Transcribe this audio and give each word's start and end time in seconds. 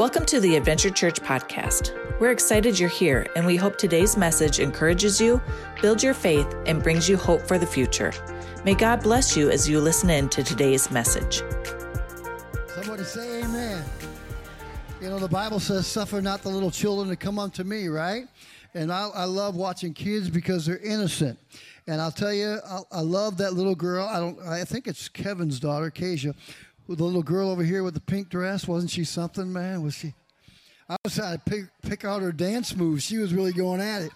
Welcome 0.00 0.24
to 0.24 0.40
the 0.40 0.56
Adventure 0.56 0.88
Church 0.88 1.20
podcast. 1.20 1.92
We're 2.20 2.30
excited 2.30 2.78
you're 2.78 2.88
here, 2.88 3.26
and 3.36 3.44
we 3.44 3.56
hope 3.56 3.76
today's 3.76 4.16
message 4.16 4.58
encourages 4.58 5.20
you, 5.20 5.42
builds 5.82 6.02
your 6.02 6.14
faith, 6.14 6.46
and 6.64 6.82
brings 6.82 7.06
you 7.06 7.18
hope 7.18 7.42
for 7.42 7.58
the 7.58 7.66
future. 7.66 8.10
May 8.64 8.72
God 8.72 9.02
bless 9.02 9.36
you 9.36 9.50
as 9.50 9.68
you 9.68 9.78
listen 9.78 10.08
in 10.08 10.30
to 10.30 10.42
today's 10.42 10.90
message. 10.90 11.42
Somebody 12.68 13.04
say 13.04 13.42
amen. 13.42 13.84
You 15.02 15.10
know, 15.10 15.18
the 15.18 15.28
Bible 15.28 15.60
says, 15.60 15.86
suffer 15.86 16.22
not 16.22 16.40
the 16.40 16.48
little 16.48 16.70
children 16.70 17.10
to 17.10 17.16
come 17.16 17.38
unto 17.38 17.62
me, 17.62 17.88
right? 17.88 18.26
And 18.72 18.90
I, 18.90 19.10
I 19.14 19.24
love 19.24 19.54
watching 19.54 19.92
kids 19.92 20.30
because 20.30 20.64
they're 20.64 20.78
innocent. 20.78 21.38
And 21.86 22.00
I'll 22.00 22.12
tell 22.12 22.32
you, 22.32 22.58
I, 22.66 22.80
I 22.90 23.00
love 23.02 23.36
that 23.38 23.52
little 23.52 23.74
girl. 23.74 24.06
I 24.06 24.18
don't. 24.18 24.40
I 24.40 24.64
think 24.64 24.86
it's 24.86 25.08
Kevin's 25.08 25.58
daughter, 25.58 25.90
Kasia, 25.90 26.34
the 26.98 27.04
little 27.04 27.22
girl 27.22 27.50
over 27.50 27.62
here 27.62 27.82
with 27.82 27.94
the 27.94 28.00
pink 28.00 28.28
dress. 28.28 28.66
Wasn't 28.66 28.90
she 28.90 29.04
something, 29.04 29.52
man? 29.52 29.82
Was 29.82 29.94
she? 29.94 30.14
I 30.88 30.96
was 31.04 31.14
trying 31.14 31.38
to 31.38 31.44
pick, 31.44 31.64
pick 31.82 32.04
out 32.04 32.20
her 32.20 32.32
dance 32.32 32.74
moves. 32.74 33.04
She 33.04 33.18
was 33.18 33.32
really 33.32 33.52
going 33.52 33.80
at 33.80 34.02
it. 34.02 34.10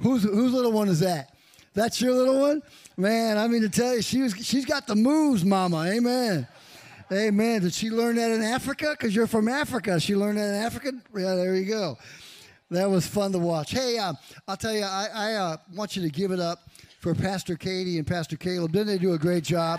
Whose 0.00 0.22
whose 0.22 0.52
little 0.52 0.72
one 0.72 0.88
is 0.88 1.00
that? 1.00 1.34
That's 1.74 2.00
your 2.00 2.12
little 2.12 2.40
one, 2.40 2.62
man. 2.96 3.38
I 3.38 3.46
mean 3.48 3.62
to 3.62 3.68
tell 3.68 3.94
you, 3.94 4.02
she 4.02 4.22
was 4.22 4.34
she's 4.34 4.64
got 4.64 4.86
the 4.86 4.96
moves, 4.96 5.44
Mama. 5.44 5.84
Amen. 5.86 6.46
Amen. 7.12 7.60
Did 7.60 7.74
she 7.74 7.90
learn 7.90 8.16
that 8.16 8.30
in 8.30 8.42
Africa? 8.42 8.88
Because 8.98 9.14
you're 9.14 9.26
from 9.26 9.48
Africa. 9.48 10.00
She 10.00 10.16
learned 10.16 10.38
that 10.38 10.48
in 10.48 10.54
Africa. 10.54 10.92
Yeah, 11.14 11.34
there 11.34 11.54
you 11.54 11.66
go. 11.66 11.98
That 12.70 12.90
was 12.90 13.06
fun 13.06 13.32
to 13.32 13.38
watch. 13.38 13.72
Hey, 13.72 13.98
uh, 13.98 14.14
I'll 14.48 14.56
tell 14.56 14.72
you, 14.72 14.82
I, 14.82 15.08
I 15.14 15.32
uh, 15.34 15.56
want 15.74 15.94
you 15.94 16.02
to 16.02 16.08
give 16.08 16.30
it 16.30 16.40
up 16.40 16.60
for 17.00 17.14
Pastor 17.14 17.56
Katie 17.56 17.98
and 17.98 18.06
Pastor 18.06 18.38
Caleb. 18.38 18.72
Didn't 18.72 18.86
they 18.86 18.96
do 18.96 19.12
a 19.12 19.18
great 19.18 19.44
job? 19.44 19.78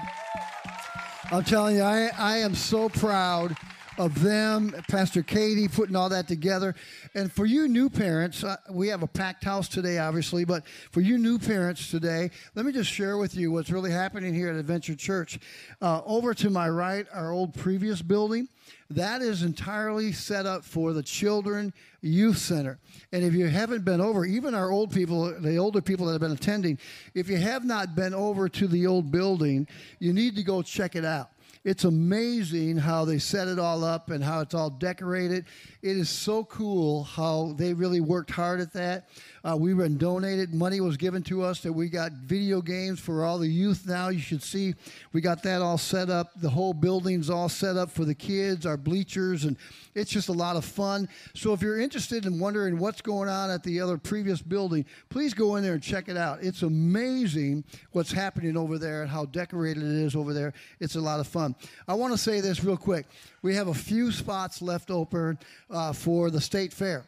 I'm 1.34 1.44
telling 1.44 1.78
you, 1.78 1.82
I, 1.82 2.12
I 2.16 2.38
am 2.38 2.54
so 2.54 2.90
proud 2.90 3.58
of 3.98 4.22
them, 4.22 4.72
Pastor 4.88 5.24
Katie, 5.24 5.68
putting 5.68 5.96
all 5.96 6.10
that 6.10 6.28
together. 6.28 6.76
And 7.16 7.32
for 7.32 7.48
you 7.48 7.68
new 7.68 7.90
parents, 7.90 8.44
uh, 8.44 8.58
we 8.70 8.90
have 8.90 9.02
a 9.02 9.08
packed 9.08 9.44
house 9.44 9.68
today, 9.68 9.98
obviously, 9.98 10.46
but 10.46 10.64
for 10.92 11.02
you 11.02 11.18
new 11.18 11.40
parents 11.40 11.90
today, 11.90 12.30
let 12.54 12.68
me 12.68 12.72
just 12.72 12.92
share 12.92 13.18
with 13.18 13.36
you 13.36 13.52
what's 13.52 13.72
really 13.72 13.90
happening 13.90 14.32
here 14.32 14.50
at 14.50 14.56
Adventure 14.58 14.94
Church. 14.94 15.40
Uh, 15.82 16.02
over 16.06 16.36
to 16.36 16.52
my 16.52 16.70
right, 16.70 17.08
our 17.12 17.32
old 17.32 17.56
previous 17.56 18.04
building. 18.04 18.48
That 18.96 19.24
is 19.24 19.42
entirely 19.42 20.12
set 20.12 20.46
up 20.46 20.64
for 20.64 20.94
the 20.94 21.02
Children 21.02 21.74
Youth 22.02 22.38
Center. 22.38 22.78
And 23.12 23.24
if 23.24 23.34
you 23.34 23.48
haven't 23.48 23.84
been 23.84 24.00
over, 24.00 24.24
even 24.24 24.54
our 24.54 24.72
old 24.72 24.92
people, 24.92 25.34
the 25.40 25.58
older 25.58 25.82
people 25.82 26.06
that 26.06 26.12
have 26.12 26.22
been 26.22 26.32
attending, 26.32 26.78
if 27.16 27.28
you 27.28 27.38
have 27.38 27.66
not 27.66 27.96
been 27.96 28.14
over 28.14 28.48
to 28.50 28.68
the 28.68 28.86
old 28.86 29.12
building, 29.12 29.68
you 29.98 30.14
need 30.14 30.36
to 30.36 30.44
go 30.44 30.62
check 30.62 30.96
it 30.96 31.06
out. 31.06 31.32
It's 31.64 31.86
amazing 31.86 32.78
how 32.78 33.06
they 33.06 33.18
set 33.20 33.48
it 33.48 33.58
all 33.58 33.84
up 33.84 34.12
and 34.12 34.24
how 34.24 34.42
it's 34.42 34.54
all 34.54 34.70
decorated. 34.70 35.46
It 35.82 35.98
is 35.98 36.10
so 36.10 36.44
cool 36.44 37.04
how 37.04 37.54
they 37.58 37.74
really 37.74 38.02
worked 38.02 38.32
hard 38.32 38.60
at 38.60 38.74
that. 38.74 39.08
Uh, 39.46 39.58
we 39.58 39.74
were 39.74 39.90
donated. 39.90 40.54
Money 40.54 40.80
was 40.80 40.96
given 40.96 41.22
to 41.24 41.42
us 41.42 41.60
that 41.60 41.74
we 41.74 41.90
got 41.90 42.14
video 42.14 42.62
games 42.62 42.98
for 42.98 43.26
all 43.26 43.38
the 43.38 43.48
youth 43.48 43.86
now. 43.86 44.08
You 44.08 44.20
should 44.20 44.42
see 44.42 44.74
we 45.12 45.20
got 45.20 45.44
that 45.44 45.62
all 45.62 45.78
set 45.78 46.10
up. 46.10 46.32
The 46.38 46.50
whole 46.50 46.74
building's 46.74 47.30
all 47.30 47.50
set 47.50 47.76
up 47.76 47.92
for 47.92 48.06
the 48.06 48.16
kids, 48.16 48.66
our 48.66 48.78
bleachers, 48.78 49.44
and 49.44 49.58
it's 49.96 50.10
just 50.10 50.30
a 50.30 50.34
lot 50.34 50.56
of 50.56 50.64
fun. 50.64 51.10
So 51.34 51.52
if 51.52 51.62
you're 51.62 51.80
interested 51.80 52.26
in 52.26 52.40
wondering 52.40 52.80
what's 52.80 53.02
going 53.02 53.28
on 53.28 53.50
at 53.50 53.64
the 53.64 53.82
other 53.82 53.98
previous 53.98 54.42
building, 54.42 54.86
please 55.10 55.34
go 55.34 55.58
in 55.58 55.64
there 55.64 55.74
and 55.74 55.84
check 55.84 56.08
it 56.08 56.16
out. 56.16 56.42
It's 56.42 56.62
amazing 56.62 57.66
what's 57.92 58.14
happening 58.14 58.56
over 58.56 58.78
there 58.78 59.02
and 59.02 59.12
how 59.12 59.26
decorated 59.26 59.84
it 59.84 60.06
is 60.06 60.16
over 60.16 60.34
there. 60.34 60.54
It's 60.80 60.96
a 60.96 61.02
lot 61.02 61.20
of 61.20 61.28
fun. 61.28 61.54
I 61.86 61.96
want 61.96 62.14
to 62.14 62.18
say 62.18 62.40
this 62.40 62.64
real 62.64 62.78
quick. 62.78 63.08
We 63.42 63.56
have 63.56 63.68
a 63.68 63.74
few 63.74 64.14
spots 64.14 64.62
left 64.62 64.90
open 64.90 65.38
uh, 65.70 65.92
for 65.92 66.32
the 66.32 66.40
state 66.40 66.72
fair. 66.72 67.06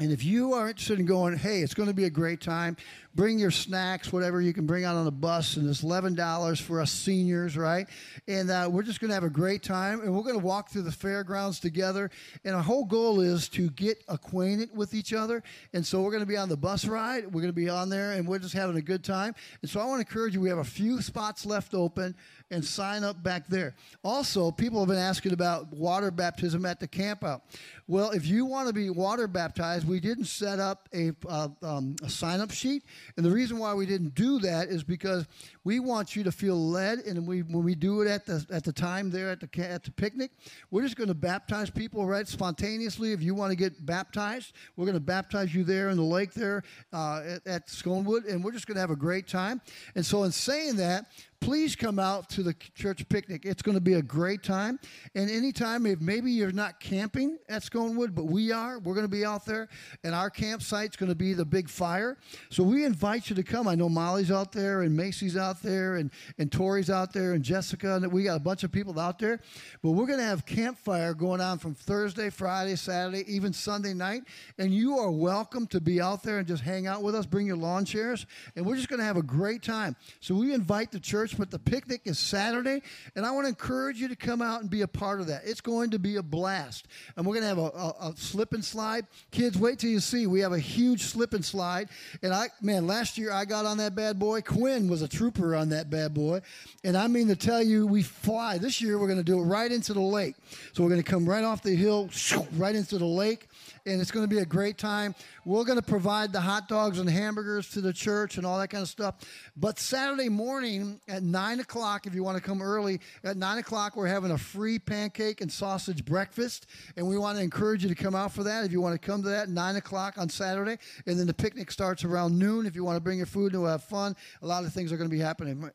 And 0.00 0.12
if 0.12 0.22
you 0.22 0.52
are 0.52 0.68
interested 0.68 1.00
in 1.00 1.06
going, 1.06 1.36
hey, 1.36 1.60
it's 1.60 1.74
going 1.74 1.88
to 1.88 1.94
be 1.94 2.04
a 2.04 2.10
great 2.10 2.40
time, 2.40 2.76
bring 3.18 3.36
your 3.36 3.50
snacks, 3.50 4.12
whatever 4.12 4.40
you 4.40 4.52
can 4.52 4.64
bring 4.64 4.84
out 4.84 4.94
on 4.94 5.04
the 5.04 5.10
bus, 5.10 5.56
and 5.56 5.68
it's 5.68 5.82
$11 5.82 6.62
for 6.62 6.80
us 6.80 6.92
seniors, 6.92 7.56
right? 7.56 7.88
And 8.28 8.48
uh, 8.48 8.68
we're 8.70 8.84
just 8.84 9.00
going 9.00 9.08
to 9.08 9.14
have 9.14 9.24
a 9.24 9.28
great 9.28 9.64
time, 9.64 10.02
and 10.02 10.14
we're 10.14 10.22
going 10.22 10.38
to 10.38 10.44
walk 10.44 10.70
through 10.70 10.82
the 10.82 10.92
fairgrounds 10.92 11.58
together. 11.58 12.12
And 12.44 12.54
our 12.54 12.62
whole 12.62 12.84
goal 12.84 13.18
is 13.18 13.48
to 13.48 13.70
get 13.70 14.04
acquainted 14.06 14.70
with 14.72 14.94
each 14.94 15.12
other. 15.12 15.42
And 15.74 15.84
so 15.84 16.00
we're 16.00 16.12
going 16.12 16.22
to 16.22 16.26
be 16.26 16.36
on 16.36 16.48
the 16.48 16.56
bus 16.56 16.86
ride, 16.86 17.24
we're 17.24 17.42
going 17.42 17.46
to 17.46 17.52
be 17.52 17.68
on 17.68 17.88
there, 17.88 18.12
and 18.12 18.24
we're 18.24 18.38
just 18.38 18.54
having 18.54 18.76
a 18.76 18.82
good 18.82 19.02
time. 19.02 19.34
And 19.62 19.68
so 19.68 19.80
I 19.80 19.84
want 19.84 20.00
to 20.00 20.08
encourage 20.08 20.34
you, 20.34 20.40
we 20.40 20.48
have 20.50 20.58
a 20.58 20.64
few 20.64 21.02
spots 21.02 21.44
left 21.44 21.74
open 21.74 22.14
and 22.50 22.64
sign 22.64 23.04
up 23.04 23.22
back 23.22 23.46
there. 23.48 23.74
Also, 24.04 24.50
people 24.50 24.78
have 24.78 24.88
been 24.88 24.96
asking 24.96 25.32
about 25.32 25.72
water 25.72 26.10
baptism 26.10 26.64
at 26.64 26.80
the 26.80 26.88
campout. 26.88 27.42
Well, 27.86 28.10
if 28.10 28.26
you 28.26 28.44
want 28.44 28.68
to 28.68 28.74
be 28.74 28.90
water 28.90 29.26
baptized, 29.26 29.88
we 29.88 30.00
didn't 30.00 30.26
set 30.26 30.58
up 30.58 30.88
a, 30.94 31.12
uh, 31.28 31.48
um, 31.62 31.96
a 32.02 32.08
sign 32.08 32.40
up 32.40 32.50
sheet. 32.50 32.84
And 33.16 33.24
the 33.24 33.30
reason 33.30 33.58
why 33.58 33.74
we 33.74 33.86
didn't 33.86 34.14
do 34.14 34.38
that 34.40 34.68
is 34.68 34.84
because 34.84 35.26
we 35.68 35.80
want 35.80 36.16
you 36.16 36.24
to 36.24 36.32
feel 36.32 36.56
led. 36.56 37.00
And 37.00 37.26
we, 37.26 37.42
when 37.42 37.62
we 37.62 37.74
do 37.74 38.00
it 38.00 38.08
at 38.08 38.24
the, 38.24 38.42
at 38.50 38.64
the 38.64 38.72
time 38.72 39.10
there 39.10 39.28
at 39.28 39.40
the, 39.40 39.70
at 39.70 39.84
the 39.84 39.90
picnic, 39.90 40.30
we're 40.70 40.80
just 40.80 40.96
going 40.96 41.08
to 41.08 41.14
baptize 41.14 41.68
people 41.68 42.06
right 42.06 42.26
spontaneously. 42.26 43.12
If 43.12 43.22
you 43.22 43.34
want 43.34 43.50
to 43.50 43.56
get 43.56 43.84
baptized, 43.84 44.54
we're 44.76 44.86
going 44.86 44.94
to 44.94 45.00
baptize 45.00 45.54
you 45.54 45.64
there 45.64 45.90
in 45.90 45.98
the 45.98 46.02
lake 46.02 46.32
there 46.32 46.62
uh, 46.90 47.22
at, 47.44 47.46
at. 47.46 47.82
And 47.84 48.42
we're 48.42 48.52
just 48.52 48.66
going 48.66 48.76
to 48.76 48.80
have 48.80 48.90
a 48.90 48.96
great 48.96 49.28
time. 49.28 49.60
And 49.94 50.06
so, 50.06 50.22
in 50.22 50.32
saying 50.32 50.76
that, 50.76 51.04
please 51.40 51.76
come 51.76 51.98
out 51.98 52.28
to 52.30 52.42
the 52.42 52.54
church 52.74 53.08
picnic. 53.08 53.44
It's 53.44 53.62
going 53.62 53.76
to 53.76 53.80
be 53.80 53.94
a 53.94 54.02
great 54.02 54.42
time. 54.42 54.78
And 55.14 55.30
anytime, 55.30 55.86
if 55.86 56.00
maybe 56.00 56.30
you're 56.30 56.52
not 56.52 56.80
camping 56.80 57.38
at 57.48 57.62
Skonewood, 57.62 58.14
but 58.14 58.24
we 58.24 58.52
are, 58.52 58.78
we're 58.78 58.94
going 58.94 59.06
to 59.06 59.10
be 59.10 59.24
out 59.24 59.44
there, 59.44 59.68
and 60.04 60.14
our 60.14 60.30
campsite's 60.30 60.96
going 60.96 61.10
to 61.10 61.16
be 61.16 61.34
the 61.34 61.44
big 61.44 61.68
fire. 61.68 62.16
So 62.50 62.62
we 62.62 62.84
invite 62.84 63.30
you 63.30 63.36
to 63.36 63.42
come. 63.42 63.68
I 63.68 63.74
know 63.74 63.88
Molly's 63.88 64.30
out 64.30 64.52
there, 64.52 64.82
and 64.82 64.96
Macy's 64.96 65.36
out 65.36 65.57
there, 65.60 65.96
and, 65.96 66.10
and 66.38 66.50
Tori's 66.50 66.90
out 66.90 67.12
there, 67.12 67.34
and 67.34 67.44
Jessica, 67.44 67.96
and 67.96 68.10
we 68.10 68.24
got 68.24 68.36
a 68.36 68.40
bunch 68.40 68.64
of 68.64 68.72
people 68.72 68.98
out 68.98 69.18
there. 69.18 69.40
But 69.82 69.90
we're 69.90 70.06
going 70.06 70.18
to 70.18 70.24
have 70.24 70.46
campfire 70.46 71.14
going 71.14 71.40
on 71.40 71.58
from 71.58 71.74
Thursday, 71.74 72.30
Friday, 72.30 72.76
Saturday, 72.76 73.24
even 73.32 73.52
Sunday 73.52 73.94
night. 73.94 74.22
And 74.58 74.72
you 74.72 74.98
are 74.98 75.10
welcome 75.10 75.66
to 75.68 75.80
be 75.80 76.00
out 76.00 76.22
there 76.22 76.38
and 76.38 76.48
just 76.48 76.62
hang 76.62 76.86
out 76.86 77.02
with 77.02 77.14
us. 77.14 77.26
Bring 77.26 77.46
your 77.46 77.56
lawn 77.56 77.84
chairs, 77.84 78.26
and 78.56 78.64
we're 78.64 78.76
just 78.76 78.88
going 78.88 79.00
to 79.00 79.06
have 79.06 79.16
a 79.16 79.22
great 79.22 79.62
time. 79.62 79.94
So 80.20 80.34
we 80.34 80.54
invite 80.54 80.90
the 80.90 80.98
church 80.98 81.18
church, 81.18 81.38
but 81.38 81.50
the 81.50 81.58
picnic 81.58 82.02
is 82.04 82.18
Saturday, 82.18 82.80
and 83.16 83.26
I 83.26 83.32
want 83.32 83.46
to 83.46 83.48
encourage 83.48 84.00
you 84.00 84.08
to 84.08 84.16
come 84.16 84.40
out 84.40 84.60
and 84.60 84.70
be 84.70 84.82
a 84.82 84.88
part 84.88 85.20
of 85.20 85.26
that. 85.26 85.42
It's 85.44 85.60
going 85.60 85.90
to 85.90 85.98
be 85.98 86.16
a 86.16 86.22
blast, 86.22 86.86
and 87.16 87.26
we're 87.26 87.34
going 87.34 87.42
to 87.42 87.48
have 87.48 87.58
a, 87.58 87.76
a, 87.76 88.10
a 88.10 88.14
slip 88.16 88.52
and 88.52 88.64
slide. 88.64 89.06
Kids, 89.30 89.58
wait 89.58 89.80
till 89.80 89.90
you 89.90 90.00
see. 90.00 90.26
We 90.26 90.40
have 90.40 90.52
a 90.52 90.58
huge 90.58 91.02
slip 91.02 91.34
and 91.34 91.44
slide, 91.44 91.88
and 92.22 92.32
I 92.32 92.48
man, 92.62 92.86
last 92.86 93.18
year 93.18 93.32
I 93.32 93.44
got 93.44 93.66
on 93.66 93.78
that 93.78 93.94
bad 93.94 94.18
boy. 94.18 94.42
Quinn 94.42 94.88
was 94.88 95.02
a 95.02 95.08
trooper 95.08 95.47
on 95.54 95.70
that 95.70 95.90
bad 95.90 96.14
boy, 96.14 96.40
and 96.84 96.96
I 96.96 97.06
mean 97.06 97.28
to 97.28 97.36
tell 97.36 97.62
you, 97.62 97.86
we 97.86 98.02
fly. 98.02 98.58
This 98.58 98.80
year 98.80 98.98
we're 98.98 99.06
going 99.06 99.18
to 99.18 99.24
do 99.24 99.38
it 99.40 99.44
right 99.44 99.70
into 99.70 99.92
the 99.92 100.00
lake. 100.00 100.34
So 100.72 100.82
we're 100.82 100.90
going 100.90 101.02
to 101.02 101.10
come 101.10 101.28
right 101.28 101.44
off 101.44 101.62
the 101.62 101.74
hill, 101.74 102.10
right 102.56 102.74
into 102.74 102.98
the 102.98 103.04
lake 103.04 103.47
and 103.86 104.00
it's 104.00 104.10
going 104.10 104.28
to 104.28 104.34
be 104.34 104.40
a 104.40 104.46
great 104.46 104.78
time. 104.78 105.14
We're 105.44 105.64
going 105.64 105.78
to 105.78 105.84
provide 105.84 106.32
the 106.32 106.40
hot 106.40 106.68
dogs 106.68 106.98
and 106.98 107.08
hamburgers 107.08 107.70
to 107.70 107.80
the 107.80 107.92
church 107.92 108.36
and 108.36 108.46
all 108.46 108.58
that 108.58 108.68
kind 108.68 108.82
of 108.82 108.88
stuff. 108.88 109.16
But 109.56 109.78
Saturday 109.78 110.28
morning 110.28 111.00
at 111.08 111.22
9 111.22 111.60
o'clock, 111.60 112.06
if 112.06 112.14
you 112.14 112.22
want 112.22 112.36
to 112.36 112.42
come 112.42 112.62
early, 112.62 113.00
at 113.24 113.36
9 113.36 113.58
o'clock, 113.58 113.96
we're 113.96 114.06
having 114.06 114.30
a 114.30 114.38
free 114.38 114.78
pancake 114.78 115.40
and 115.40 115.50
sausage 115.50 116.04
breakfast. 116.04 116.66
And 116.96 117.06
we 117.06 117.18
want 117.18 117.38
to 117.38 117.42
encourage 117.42 117.82
you 117.82 117.88
to 117.88 117.94
come 117.94 118.14
out 118.14 118.32
for 118.32 118.44
that 118.44 118.64
if 118.64 118.72
you 118.72 118.80
want 118.80 119.00
to 119.00 119.06
come 119.06 119.22
to 119.22 119.28
that, 119.28 119.48
9 119.48 119.76
o'clock 119.76 120.18
on 120.18 120.28
Saturday. 120.28 120.78
And 121.06 121.18
then 121.18 121.26
the 121.26 121.34
picnic 121.34 121.70
starts 121.70 122.04
around 122.04 122.38
noon 122.38 122.66
if 122.66 122.74
you 122.74 122.84
want 122.84 122.96
to 122.96 123.00
bring 123.00 123.18
your 123.18 123.26
food 123.26 123.52
and 123.52 123.62
we'll 123.62 123.72
have 123.72 123.84
fun. 123.84 124.16
A 124.42 124.46
lot 124.46 124.64
of 124.64 124.72
things 124.72 124.92
are 124.92 124.96
going 124.96 125.10
to 125.10 125.14
be 125.14 125.22
happening. 125.22 125.70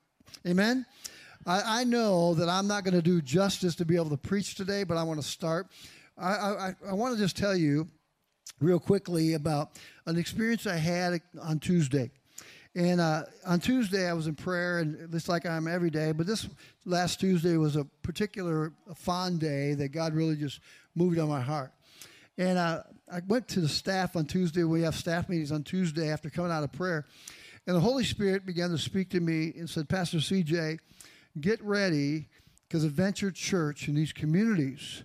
Amen? 0.47 0.85
I, 1.45 1.81
I 1.81 1.83
know 1.83 2.33
that 2.35 2.50
I'm 2.50 2.68
not 2.68 2.83
going 2.83 2.94
to 2.94 3.01
do 3.01 3.21
justice 3.21 3.75
to 3.75 3.85
be 3.85 3.95
able 3.95 4.09
to 4.09 4.18
preach 4.18 4.56
today, 4.56 4.83
but 4.83 4.97
I 4.97 5.03
want 5.03 5.21
to 5.21 5.27
start. 5.27 5.68
I, 6.18 6.31
I, 6.31 6.75
I 6.89 6.94
want 6.94 7.15
to 7.15 7.21
just 7.21 7.36
tell 7.36 7.56
you 7.56 7.88
real 8.60 8.80
quickly 8.80 9.33
about 9.33 9.71
an 10.06 10.18
experience 10.18 10.68
I 10.68 10.77
had 10.77 11.21
on 11.42 11.60
Tuesday. 11.60 12.12
And 12.75 13.00
uh, 13.00 13.24
on 13.45 13.60
Tuesday, 13.60 14.10
I 14.10 14.13
was 14.13 14.25
in 14.25 14.36
prayer, 14.36 14.80
and 14.80 15.13
it's 15.13 15.30
like 15.30 15.45
I 15.45 15.56
am 15.56 15.68
every 15.68 15.92
day, 15.92 16.12
but 16.12 16.25
this 16.25 16.48
last 16.86 17.19
Tuesday 17.19 17.56
was 17.57 17.75
a 17.75 17.86
particular 18.01 18.74
fond 18.95 19.39
day 19.39 19.75
that 19.75 19.89
God 19.89 20.15
really 20.15 20.36
just 20.36 20.60
moved 20.95 21.19
on 21.19 21.30
my 21.30 21.42
heart. 21.42 21.71
And 22.38 22.57
uh, 22.57 22.81
I 23.12 23.21
went 23.27 23.48
to 23.50 23.62
the 23.62 23.69
staff 23.69 24.16
on 24.16 24.25
Tuesday. 24.25 24.63
We 24.63 24.81
have 24.81 24.95
staff 24.95 25.30
meetings 25.30 25.51
on 25.51 25.63
Tuesday 25.63 26.09
after 26.09 26.31
coming 26.31 26.51
out 26.51 26.63
of 26.63 26.71
prayer. 26.71 27.06
And 27.68 27.75
the 27.75 27.80
Holy 27.80 28.04
Spirit 28.04 28.45
began 28.45 28.71
to 28.71 28.77
speak 28.77 29.09
to 29.12 29.19
me 29.19 29.54
and 29.56 29.69
said, 29.69 29.88
Pastor 29.88 30.18
CJ, 30.18 30.80
get 31.39 31.63
ready 31.63 32.27
because 32.68 32.83
Adventure 32.83 33.30
Church 33.30 33.88
in 33.88 33.94
these 33.94 34.12
communities 34.12 35.04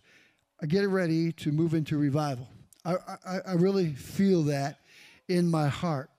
are 0.60 0.66
get 0.66 0.88
ready 0.88 1.32
to 1.32 1.52
move 1.52 1.74
into 1.74 1.96
revival. 1.96 2.48
I, 2.84 2.94
I, 3.26 3.38
I 3.46 3.52
really 3.54 3.92
feel 3.92 4.44
that 4.44 4.80
in 5.28 5.50
my 5.50 5.68
heart. 5.68 6.10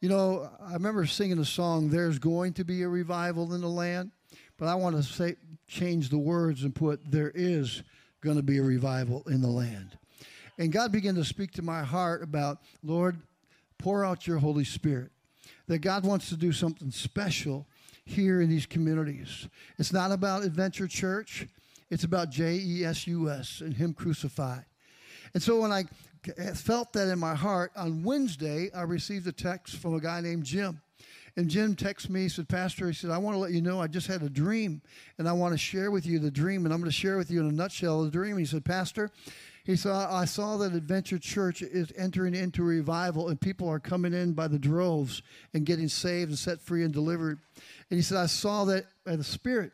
You 0.00 0.08
know, 0.08 0.50
I 0.60 0.74
remember 0.74 1.06
singing 1.06 1.38
a 1.38 1.44
song, 1.44 1.88
There's 1.88 2.18
Going 2.18 2.52
to 2.54 2.64
Be 2.64 2.82
a 2.82 2.88
Revival 2.88 3.54
in 3.54 3.60
the 3.60 3.68
Land, 3.68 4.12
but 4.58 4.68
I 4.68 4.74
want 4.74 4.96
to 4.96 5.02
say, 5.02 5.36
change 5.66 6.10
the 6.10 6.18
words 6.18 6.62
and 6.62 6.74
put, 6.74 7.00
There 7.10 7.32
is 7.34 7.82
going 8.20 8.36
to 8.36 8.42
be 8.42 8.58
a 8.58 8.62
revival 8.62 9.22
in 9.26 9.40
the 9.40 9.48
land. 9.48 9.96
And 10.58 10.72
God 10.72 10.90
began 10.90 11.14
to 11.16 11.24
speak 11.24 11.52
to 11.52 11.62
my 11.62 11.82
heart 11.82 12.22
about, 12.22 12.58
Lord, 12.82 13.18
pour 13.78 14.04
out 14.04 14.26
your 14.26 14.38
Holy 14.38 14.64
Spirit. 14.64 15.10
That 15.68 15.78
God 15.78 16.04
wants 16.04 16.28
to 16.28 16.36
do 16.36 16.52
something 16.52 16.90
special 16.90 17.66
here 18.04 18.40
in 18.40 18.48
these 18.48 18.66
communities. 18.66 19.48
It's 19.78 19.92
not 19.92 20.12
about 20.12 20.44
Adventure 20.44 20.86
Church, 20.86 21.46
it's 21.90 22.04
about 22.04 22.30
J 22.30 22.60
E 22.62 22.84
S 22.84 23.06
U 23.06 23.30
S 23.30 23.60
and 23.60 23.74
Him 23.74 23.94
crucified. 23.94 24.64
And 25.34 25.42
so 25.42 25.60
when 25.60 25.72
I 25.72 25.84
felt 26.54 26.92
that 26.94 27.08
in 27.08 27.18
my 27.18 27.34
heart, 27.34 27.72
on 27.76 28.02
Wednesday, 28.02 28.70
I 28.74 28.82
received 28.82 29.26
a 29.26 29.32
text 29.32 29.76
from 29.76 29.94
a 29.94 30.00
guy 30.00 30.20
named 30.20 30.44
Jim. 30.44 30.80
And 31.36 31.50
Jim 31.50 31.76
texted 31.76 32.08
me, 32.08 32.22
he 32.22 32.28
said, 32.30 32.48
Pastor, 32.48 32.86
he 32.86 32.94
said, 32.94 33.10
I 33.10 33.18
want 33.18 33.34
to 33.34 33.38
let 33.38 33.52
you 33.52 33.60
know 33.60 33.80
I 33.80 33.88
just 33.88 34.06
had 34.06 34.22
a 34.22 34.30
dream 34.30 34.80
and 35.18 35.28
I 35.28 35.32
want 35.32 35.52
to 35.52 35.58
share 35.58 35.90
with 35.90 36.06
you 36.06 36.18
the 36.18 36.30
dream. 36.30 36.64
And 36.64 36.72
I'm 36.72 36.80
going 36.80 36.90
to 36.90 36.96
share 36.96 37.18
with 37.18 37.30
you 37.30 37.40
in 37.40 37.46
a 37.46 37.52
nutshell 37.52 38.04
the 38.04 38.10
dream. 38.10 38.38
he 38.38 38.46
said, 38.46 38.64
Pastor, 38.64 39.10
he 39.64 39.76
said, 39.76 39.92
I 39.92 40.24
saw 40.24 40.56
that 40.56 40.74
Adventure 40.74 41.18
Church 41.18 41.60
is 41.60 41.92
entering 41.96 42.34
into 42.34 42.62
revival 42.62 43.28
and 43.28 43.38
people 43.38 43.68
are 43.68 43.78
coming 43.78 44.14
in 44.14 44.32
by 44.32 44.48
the 44.48 44.58
droves 44.58 45.20
and 45.52 45.66
getting 45.66 45.88
saved 45.88 46.30
and 46.30 46.38
set 46.38 46.60
free 46.60 46.84
and 46.84 46.92
delivered. 46.94 47.40
And 47.90 47.98
he 47.98 48.02
said, 48.02 48.16
I 48.16 48.26
saw 48.26 48.64
that 48.66 48.86
by 49.04 49.16
the 49.16 49.24
Spirit. 49.24 49.72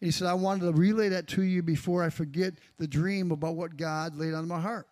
And 0.00 0.06
he 0.06 0.10
said, 0.10 0.28
I 0.28 0.34
wanted 0.34 0.66
to 0.66 0.72
relay 0.72 1.10
that 1.10 1.28
to 1.28 1.42
you 1.42 1.62
before 1.62 2.02
I 2.02 2.10
forget 2.10 2.54
the 2.78 2.86
dream 2.86 3.30
about 3.32 3.56
what 3.56 3.76
God 3.76 4.16
laid 4.16 4.34
on 4.34 4.48
my 4.48 4.60
heart. 4.60 4.86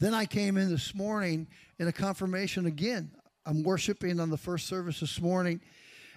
Then 0.00 0.14
I 0.14 0.26
came 0.26 0.56
in 0.56 0.68
this 0.68 0.94
morning 0.94 1.46
in 1.78 1.86
a 1.86 1.92
confirmation 1.92 2.66
again. 2.66 3.12
I'm 3.46 3.62
worshiping 3.62 4.20
on 4.20 4.30
the 4.30 4.36
first 4.36 4.66
service 4.66 5.00
this 5.00 5.20
morning, 5.20 5.60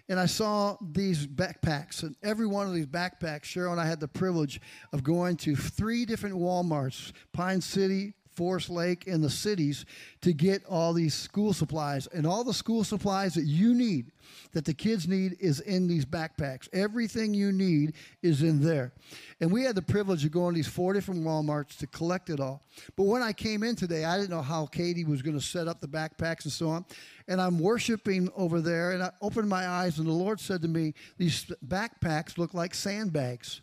and 0.09 0.19
I 0.19 0.25
saw 0.25 0.77
these 0.81 1.27
backpacks. 1.27 2.03
And 2.03 2.15
every 2.23 2.47
one 2.47 2.67
of 2.67 2.73
these 2.73 2.87
backpacks, 2.87 3.43
Cheryl 3.43 3.71
and 3.71 3.81
I 3.81 3.85
had 3.85 3.99
the 3.99 4.07
privilege 4.07 4.61
of 4.93 5.03
going 5.03 5.35
to 5.37 5.55
three 5.55 6.05
different 6.05 6.35
Walmarts 6.35 7.11
Pine 7.33 7.61
City, 7.61 8.13
Forest 8.37 8.69
Lake, 8.69 9.07
and 9.07 9.23
the 9.23 9.31
cities 9.31 9.83
to 10.21 10.31
get 10.31 10.63
all 10.65 10.93
these 10.93 11.15
school 11.15 11.53
supplies. 11.53 12.05
And 12.07 12.27
all 12.27 12.43
the 12.43 12.53
school 12.53 12.83
supplies 12.83 13.33
that 13.33 13.45
you 13.45 13.73
need, 13.73 14.11
that 14.53 14.63
the 14.63 14.75
kids 14.75 15.07
need, 15.07 15.37
is 15.39 15.59
in 15.59 15.87
these 15.87 16.05
backpacks. 16.05 16.69
Everything 16.71 17.33
you 17.33 17.51
need 17.51 17.95
is 18.21 18.43
in 18.43 18.63
there. 18.63 18.93
And 19.41 19.51
we 19.51 19.63
had 19.63 19.73
the 19.73 19.81
privilege 19.81 20.23
of 20.23 20.31
going 20.31 20.53
to 20.53 20.57
these 20.57 20.67
four 20.67 20.93
different 20.93 21.25
Walmarts 21.25 21.75
to 21.79 21.87
collect 21.87 22.29
it 22.29 22.39
all. 22.39 22.61
But 22.95 23.05
when 23.05 23.23
I 23.23 23.33
came 23.33 23.63
in 23.63 23.75
today, 23.75 24.05
I 24.05 24.17
didn't 24.17 24.29
know 24.29 24.43
how 24.43 24.67
Katie 24.67 25.03
was 25.03 25.23
going 25.23 25.37
to 25.37 25.43
set 25.43 25.67
up 25.67 25.81
the 25.81 25.87
backpacks 25.87 26.43
and 26.43 26.53
so 26.53 26.69
on. 26.69 26.85
And 27.27 27.41
I'm 27.41 27.57
worshiping 27.57 28.29
over 28.35 28.61
there, 28.61 28.91
and 28.91 29.01
I 29.01 29.09
opened 29.19 29.49
my 29.49 29.67
eyes, 29.67 29.97
and 29.97 30.07
the 30.07 30.11
Lord 30.11 30.39
said 30.39 30.61
to 30.61 30.67
me, 30.67 30.93
These 31.17 31.51
backpacks 31.65 32.37
look 32.37 32.53
like 32.53 32.75
sandbags. 32.75 33.61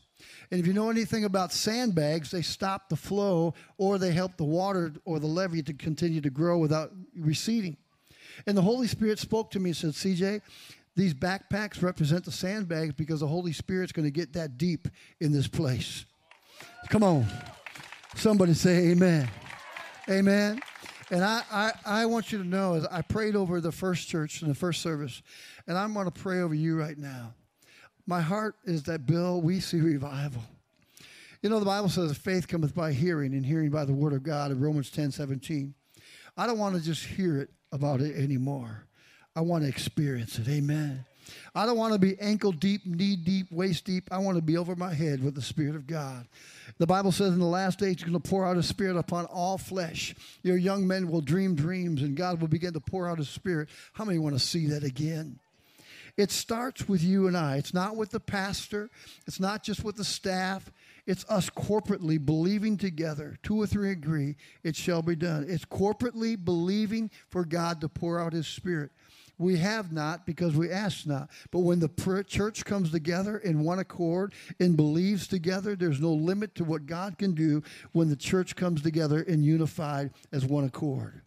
And 0.51 0.61
if 0.61 0.67
you 0.67 0.73
know 0.73 0.91
anything 0.91 1.25
about 1.25 1.53
sandbags, 1.53 2.31
they 2.31 2.43
stop 2.43 2.89
the 2.89 2.97
flow 2.97 3.55
or 3.79 3.99
they 3.99 4.13
help 4.13 4.37
the 4.37 4.45
water 4.45 4.93
or 5.05 5.19
the 5.19 5.27
levee 5.27 5.63
to 5.63 5.73
continue 5.73 6.21
to 6.21 6.31
grow 6.31 6.59
without 6.59 6.93
receding. 7.17 7.77
And 8.47 8.57
the 8.57 8.63
Holy 8.63 8.87
Spirit 8.87 9.19
spoke 9.19 9.51
to 9.53 9.61
me 9.61 9.71
and 9.71 9.77
said, 9.77 9.91
CJ, 9.91 10.43
these 10.97 11.15
backpacks 11.15 11.83
represent 11.83 12.25
the 12.25 12.33
sandbags 12.33 12.95
because 12.95 13.21
the 13.21 13.27
Holy 13.27 13.53
Spirit's 13.53 13.93
going 13.93 14.07
to 14.07 14.13
get 14.13 14.33
that 14.35 14.59
deep 14.59 14.89
in 15.21 15.33
this 15.33 15.49
place. 15.49 16.05
Come 16.89 17.03
on. 17.03 17.27
Somebody 18.15 18.55
say 18.55 18.91
amen. 18.91 19.29
Amen. 20.09 20.61
And 21.11 21.25
I, 21.25 21.43
I, 21.51 21.73
I 21.85 22.07
want 22.07 22.33
you 22.33 22.39
to 22.39 22.45
know, 22.45 22.75
as 22.75 22.87
I 22.87 23.03
prayed 23.03 23.37
over 23.37 23.61
the 23.61 23.73
first 23.73 24.09
church 24.09 24.43
in 24.43 24.49
the 24.49 24.55
first 24.55 24.83
service, 24.83 25.23
and 25.67 25.77
I'm 25.77 25.95
going 25.95 26.07
to 26.07 26.13
pray 26.13 26.41
over 26.41 26.55
you 26.55 26.79
right 26.79 26.97
now. 26.97 27.35
My 28.07 28.21
heart 28.21 28.57
is 28.65 28.83
that, 28.85 29.07
Bill, 29.07 29.41
we 29.41 29.61
see 29.61 29.81
revival. 29.81 30.43
You 31.43 31.51
know, 31.51 31.59
the 31.59 31.67
Bible 31.67 31.89
says 31.89 32.17
faith 32.17 32.49
cometh 32.49 32.75
by 32.75 32.93
hearing, 32.93 33.35
and 33.35 33.45
hearing 33.45 33.71
by 33.71 33.85
the 33.85 33.93
word 33.93 34.13
of 34.13 34.23
God 34.23 34.51
in 34.51 34.61
Romans 34.61 34.91
10 34.91 35.11
17. 35.11 35.75
I 36.37 36.47
don't 36.47 36.59
want 36.59 36.75
to 36.75 36.83
just 36.83 37.05
hear 37.05 37.39
it 37.39 37.51
about 37.71 38.01
it 38.01 38.17
anymore. 38.17 38.87
I 39.37 39.41
want 39.41 39.65
to 39.65 39.69
experience 39.69 40.39
it. 40.39 40.49
Amen. 40.49 41.05
I 41.55 41.67
don't 41.67 41.77
want 41.77 41.93
to 41.93 41.99
be 41.99 42.19
ankle 42.21 42.53
deep, 42.53 42.85
knee 42.87 43.17
deep, 43.17 43.51
waist 43.51 43.85
deep. 43.85 44.09
I 44.11 44.19
want 44.19 44.37
to 44.37 44.43
be 44.43 44.57
over 44.57 44.77
my 44.77 44.93
head 44.93 45.23
with 45.23 45.35
the 45.35 45.43
Spirit 45.43 45.77
of 45.77 45.87
God. 45.87 46.27
The 46.79 46.87
Bible 46.87 47.13
says 47.13 47.33
in 47.33 47.39
the 47.39 47.47
last 47.47 47.79
days, 47.79 47.97
He's 47.97 48.05
going 48.05 48.21
to 48.21 48.29
pour 48.29 48.47
out 48.47 48.57
His 48.57 48.69
Spirit 48.69 48.97
upon 48.97 49.27
all 49.27 49.59
flesh. 49.59 50.15
Your 50.43 50.57
young 50.57 50.87
men 50.87 51.11
will 51.11 51.21
dream 51.21 51.55
dreams, 51.55 52.03
and 52.03 52.17
God 52.17 52.41
will 52.41 52.49
begin 52.49 52.73
to 52.75 52.81
pour 52.81 53.09
out 53.09 53.19
His 53.19 53.29
Spirit. 53.29 53.69
How 53.93 54.05
many 54.05 54.19
want 54.19 54.35
to 54.35 54.41
see 54.41 54.67
that 54.69 54.85
again? 54.85 55.39
It 56.17 56.31
starts 56.31 56.89
with 56.89 57.03
you 57.03 57.27
and 57.27 57.37
I. 57.37 57.57
It's 57.57 57.75
not 57.75 57.97
with 57.97 58.11
the 58.11 58.21
pastor, 58.21 58.91
it's 59.27 59.41
not 59.41 59.63
just 59.63 59.85
with 59.85 59.97
the 59.97 60.05
staff. 60.05 60.71
It's 61.07 61.27
us 61.29 61.51
corporately 61.51 62.25
believing 62.25 62.79
together. 62.79 63.37
Two 63.43 63.61
or 63.61 63.67
three 63.67 63.91
agree, 63.91 64.37
it 64.63 64.75
shall 64.75 65.03
be 65.03 65.15
done. 65.15 65.45
It's 65.47 65.67
corporately 65.67 66.43
believing 66.43 67.11
for 67.29 67.45
God 67.45 67.83
to 67.83 67.91
pour 67.91 68.19
out 68.19 68.33
His 68.33 68.47
Spirit. 68.47 68.91
We 69.37 69.59
have 69.59 69.93
not 69.93 70.27
because 70.27 70.55
we 70.55 70.71
ask 70.71 71.07
not. 71.07 71.29
But 71.51 71.61
when 71.61 71.81
the 71.81 72.25
church 72.27 72.65
comes 72.65 72.91
together 72.91 73.39
in 73.39 73.65
one 73.65 73.81
accord 73.81 74.33
and 74.61 74.77
believes 74.77 75.27
together, 75.27 75.75
there's 75.75 76.01
no 76.01 76.13
limit 76.13 76.55
to 76.55 76.65
what 76.65 76.87
God 76.87 77.19
can 77.19 77.35
do 77.35 77.63
when 77.93 78.09
the 78.09 78.17
church 78.17 78.55
comes 78.57 78.81
together 78.81 79.23
and 79.23 79.45
unified 79.45 80.11
as 80.33 80.45
one 80.45 80.65
accord. 80.65 81.23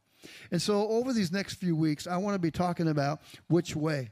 And 0.52 0.62
so, 0.62 0.88
over 0.88 1.14
these 1.14 1.32
next 1.32 1.56
few 1.56 1.76
weeks, 1.76 2.08
I 2.08 2.18
want 2.18 2.36
to 2.36 2.40
be 2.40 2.52
talking 2.52 2.88
about 2.88 3.22
which 3.48 3.76
way. 3.76 4.10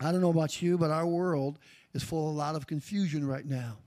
I 0.00 0.12
don't 0.12 0.20
know 0.20 0.30
about 0.30 0.60
you, 0.60 0.76
but 0.78 0.90
our 0.90 1.06
world 1.06 1.58
is 1.94 2.02
full 2.02 2.28
of 2.28 2.34
a 2.34 2.38
lot 2.38 2.54
of 2.54 2.66
confusion 2.66 3.26
right 3.26 3.46
now. 3.46 3.78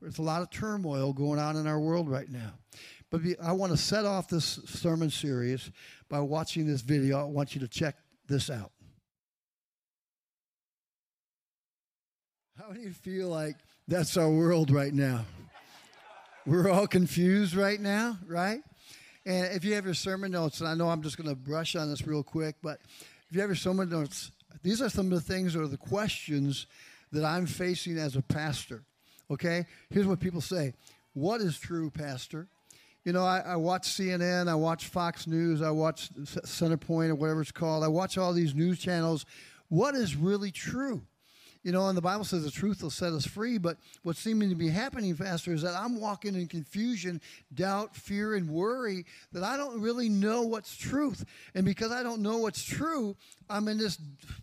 There's 0.00 0.18
a 0.18 0.22
lot 0.22 0.42
of 0.42 0.50
turmoil 0.50 1.12
going 1.12 1.40
on 1.40 1.56
in 1.56 1.66
our 1.66 1.80
world 1.80 2.08
right 2.08 2.30
now. 2.30 2.52
But 3.10 3.22
I 3.42 3.52
want 3.52 3.72
to 3.72 3.78
set 3.78 4.04
off 4.04 4.28
this 4.28 4.60
sermon 4.66 5.10
series 5.10 5.70
by 6.08 6.20
watching 6.20 6.66
this 6.66 6.82
video. 6.82 7.20
I 7.20 7.24
want 7.24 7.54
you 7.54 7.60
to 7.62 7.68
check 7.68 7.96
this 8.28 8.50
out. 8.50 8.72
How 12.58 12.72
do 12.72 12.80
you 12.80 12.90
feel 12.90 13.28
like 13.28 13.56
that's 13.86 14.16
our 14.16 14.28
world 14.28 14.70
right 14.70 14.92
now? 14.92 15.24
We're 16.46 16.70
all 16.70 16.86
confused 16.86 17.54
right 17.54 17.80
now, 17.80 18.18
right? 18.26 18.60
And 19.24 19.52
if 19.54 19.64
you 19.64 19.74
have 19.74 19.84
your 19.84 19.94
sermon 19.94 20.32
notes, 20.32 20.60
and 20.60 20.68
I 20.68 20.74
know 20.74 20.88
I'm 20.88 21.02
just 21.02 21.16
going 21.16 21.28
to 21.28 21.34
brush 21.34 21.74
on 21.74 21.90
this 21.90 22.06
real 22.06 22.22
quick, 22.22 22.56
but 22.62 22.78
if 23.28 23.34
you 23.34 23.40
have 23.40 23.50
your 23.50 23.56
sermon 23.56 23.88
notes, 23.88 24.30
these 24.62 24.82
are 24.82 24.88
some 24.88 25.06
of 25.06 25.12
the 25.12 25.20
things 25.20 25.56
or 25.56 25.66
the 25.66 25.76
questions 25.76 26.66
that 27.12 27.24
I'm 27.24 27.46
facing 27.46 27.98
as 27.98 28.16
a 28.16 28.22
pastor. 28.22 28.84
Okay? 29.30 29.66
Here's 29.90 30.06
what 30.06 30.20
people 30.20 30.40
say 30.40 30.74
What 31.14 31.40
is 31.40 31.58
true, 31.58 31.90
Pastor? 31.90 32.48
You 33.04 33.12
know, 33.12 33.24
I, 33.24 33.38
I, 33.38 33.56
watch 33.56 33.82
CNN, 33.82 34.48
I 34.48 34.56
watch 34.56 34.86
Fox 34.86 35.28
News, 35.28 35.62
I 35.62 35.70
watch 35.70 36.12
Centerpoint 36.14 37.10
or 37.10 37.14
whatever 37.14 37.40
it's 37.40 37.52
called. 37.52 37.84
I 37.84 37.88
watch 37.88 38.18
all 38.18 38.32
these 38.32 38.52
news 38.52 38.80
channels. 38.80 39.24
What 39.68 39.94
is 39.94 40.16
really 40.16 40.50
true? 40.50 41.02
You 41.66 41.72
know, 41.72 41.88
and 41.88 41.98
the 41.98 42.02
Bible 42.02 42.22
says 42.22 42.44
the 42.44 42.50
truth 42.52 42.80
will 42.80 42.90
set 42.90 43.12
us 43.12 43.26
free, 43.26 43.58
but 43.58 43.76
what's 44.04 44.20
seeming 44.20 44.50
to 44.50 44.54
be 44.54 44.68
happening, 44.68 45.16
Pastor, 45.16 45.52
is 45.52 45.62
that 45.62 45.74
I'm 45.74 46.00
walking 46.00 46.36
in 46.36 46.46
confusion, 46.46 47.20
doubt, 47.52 47.96
fear, 47.96 48.36
and 48.36 48.48
worry 48.48 49.04
that 49.32 49.42
I 49.42 49.56
don't 49.56 49.80
really 49.80 50.08
know 50.08 50.42
what's 50.42 50.76
truth. 50.76 51.24
And 51.56 51.66
because 51.66 51.90
I 51.90 52.04
don't 52.04 52.22
know 52.22 52.38
what's 52.38 52.62
true, 52.62 53.16
I'm 53.50 53.66
in 53.66 53.78
this 53.78 53.98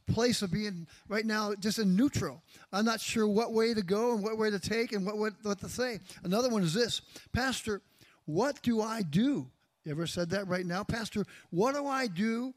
place 0.06 0.42
of 0.42 0.52
being 0.52 0.86
right 1.08 1.26
now 1.26 1.54
just 1.56 1.80
in 1.80 1.96
neutral. 1.96 2.44
I'm 2.74 2.84
not 2.84 3.00
sure 3.00 3.26
what 3.26 3.54
way 3.54 3.74
to 3.74 3.84
go 3.84 4.16
and 4.16 4.22
what 4.22 4.38
way 4.38 4.50
to 4.50 4.60
take 4.60 4.92
and 4.92 5.06
what, 5.06 5.18
what, 5.18 5.32
what 5.44 5.60
to 5.60 5.70
say. 5.70 6.02
Another 6.26 6.50
one 6.50 6.62
is 6.62 6.74
this 6.74 7.00
Pastor, 7.32 7.82
what 8.26 8.62
do 8.64 8.82
I 8.82 9.02
do? 9.02 9.48
You 9.86 9.92
ever 9.92 10.08
said 10.08 10.32
that 10.32 10.50
right 10.50 10.66
now? 10.66 10.84
Pastor, 10.84 11.26
what 11.52 11.74
do 11.74 11.88
I 11.88 12.08
do 12.08 12.54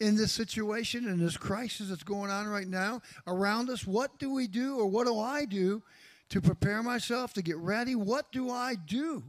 in 0.00 0.16
this 0.16 0.32
situation, 0.32 1.06
in 1.06 1.18
this 1.18 1.36
crisis 1.36 1.88
that's 1.88 2.02
going 2.02 2.30
on 2.30 2.48
right 2.48 2.66
now 2.66 3.02
around 3.26 3.70
us? 3.70 3.86
What 3.86 4.18
do 4.18 4.32
we 4.32 4.46
do, 4.46 4.78
or 4.78 4.86
what 4.86 5.06
do 5.06 5.18
I 5.18 5.44
do 5.44 5.82
to 6.30 6.40
prepare 6.40 6.82
myself 6.82 7.34
to 7.34 7.42
get 7.42 7.58
ready? 7.58 7.94
What 7.94 8.32
do 8.32 8.50
I 8.50 8.74
do? 8.74 9.22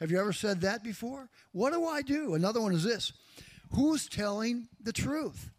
Have 0.00 0.10
you 0.10 0.18
ever 0.18 0.32
said 0.32 0.62
that 0.62 0.82
before? 0.82 1.28
What 1.52 1.72
do 1.72 1.86
I 1.86 2.02
do? 2.02 2.34
Another 2.34 2.60
one 2.60 2.72
is 2.72 2.82
this 2.82 3.12
Who's 3.70 4.08
telling 4.08 4.68
the 4.82 4.92
truth? 4.92 5.50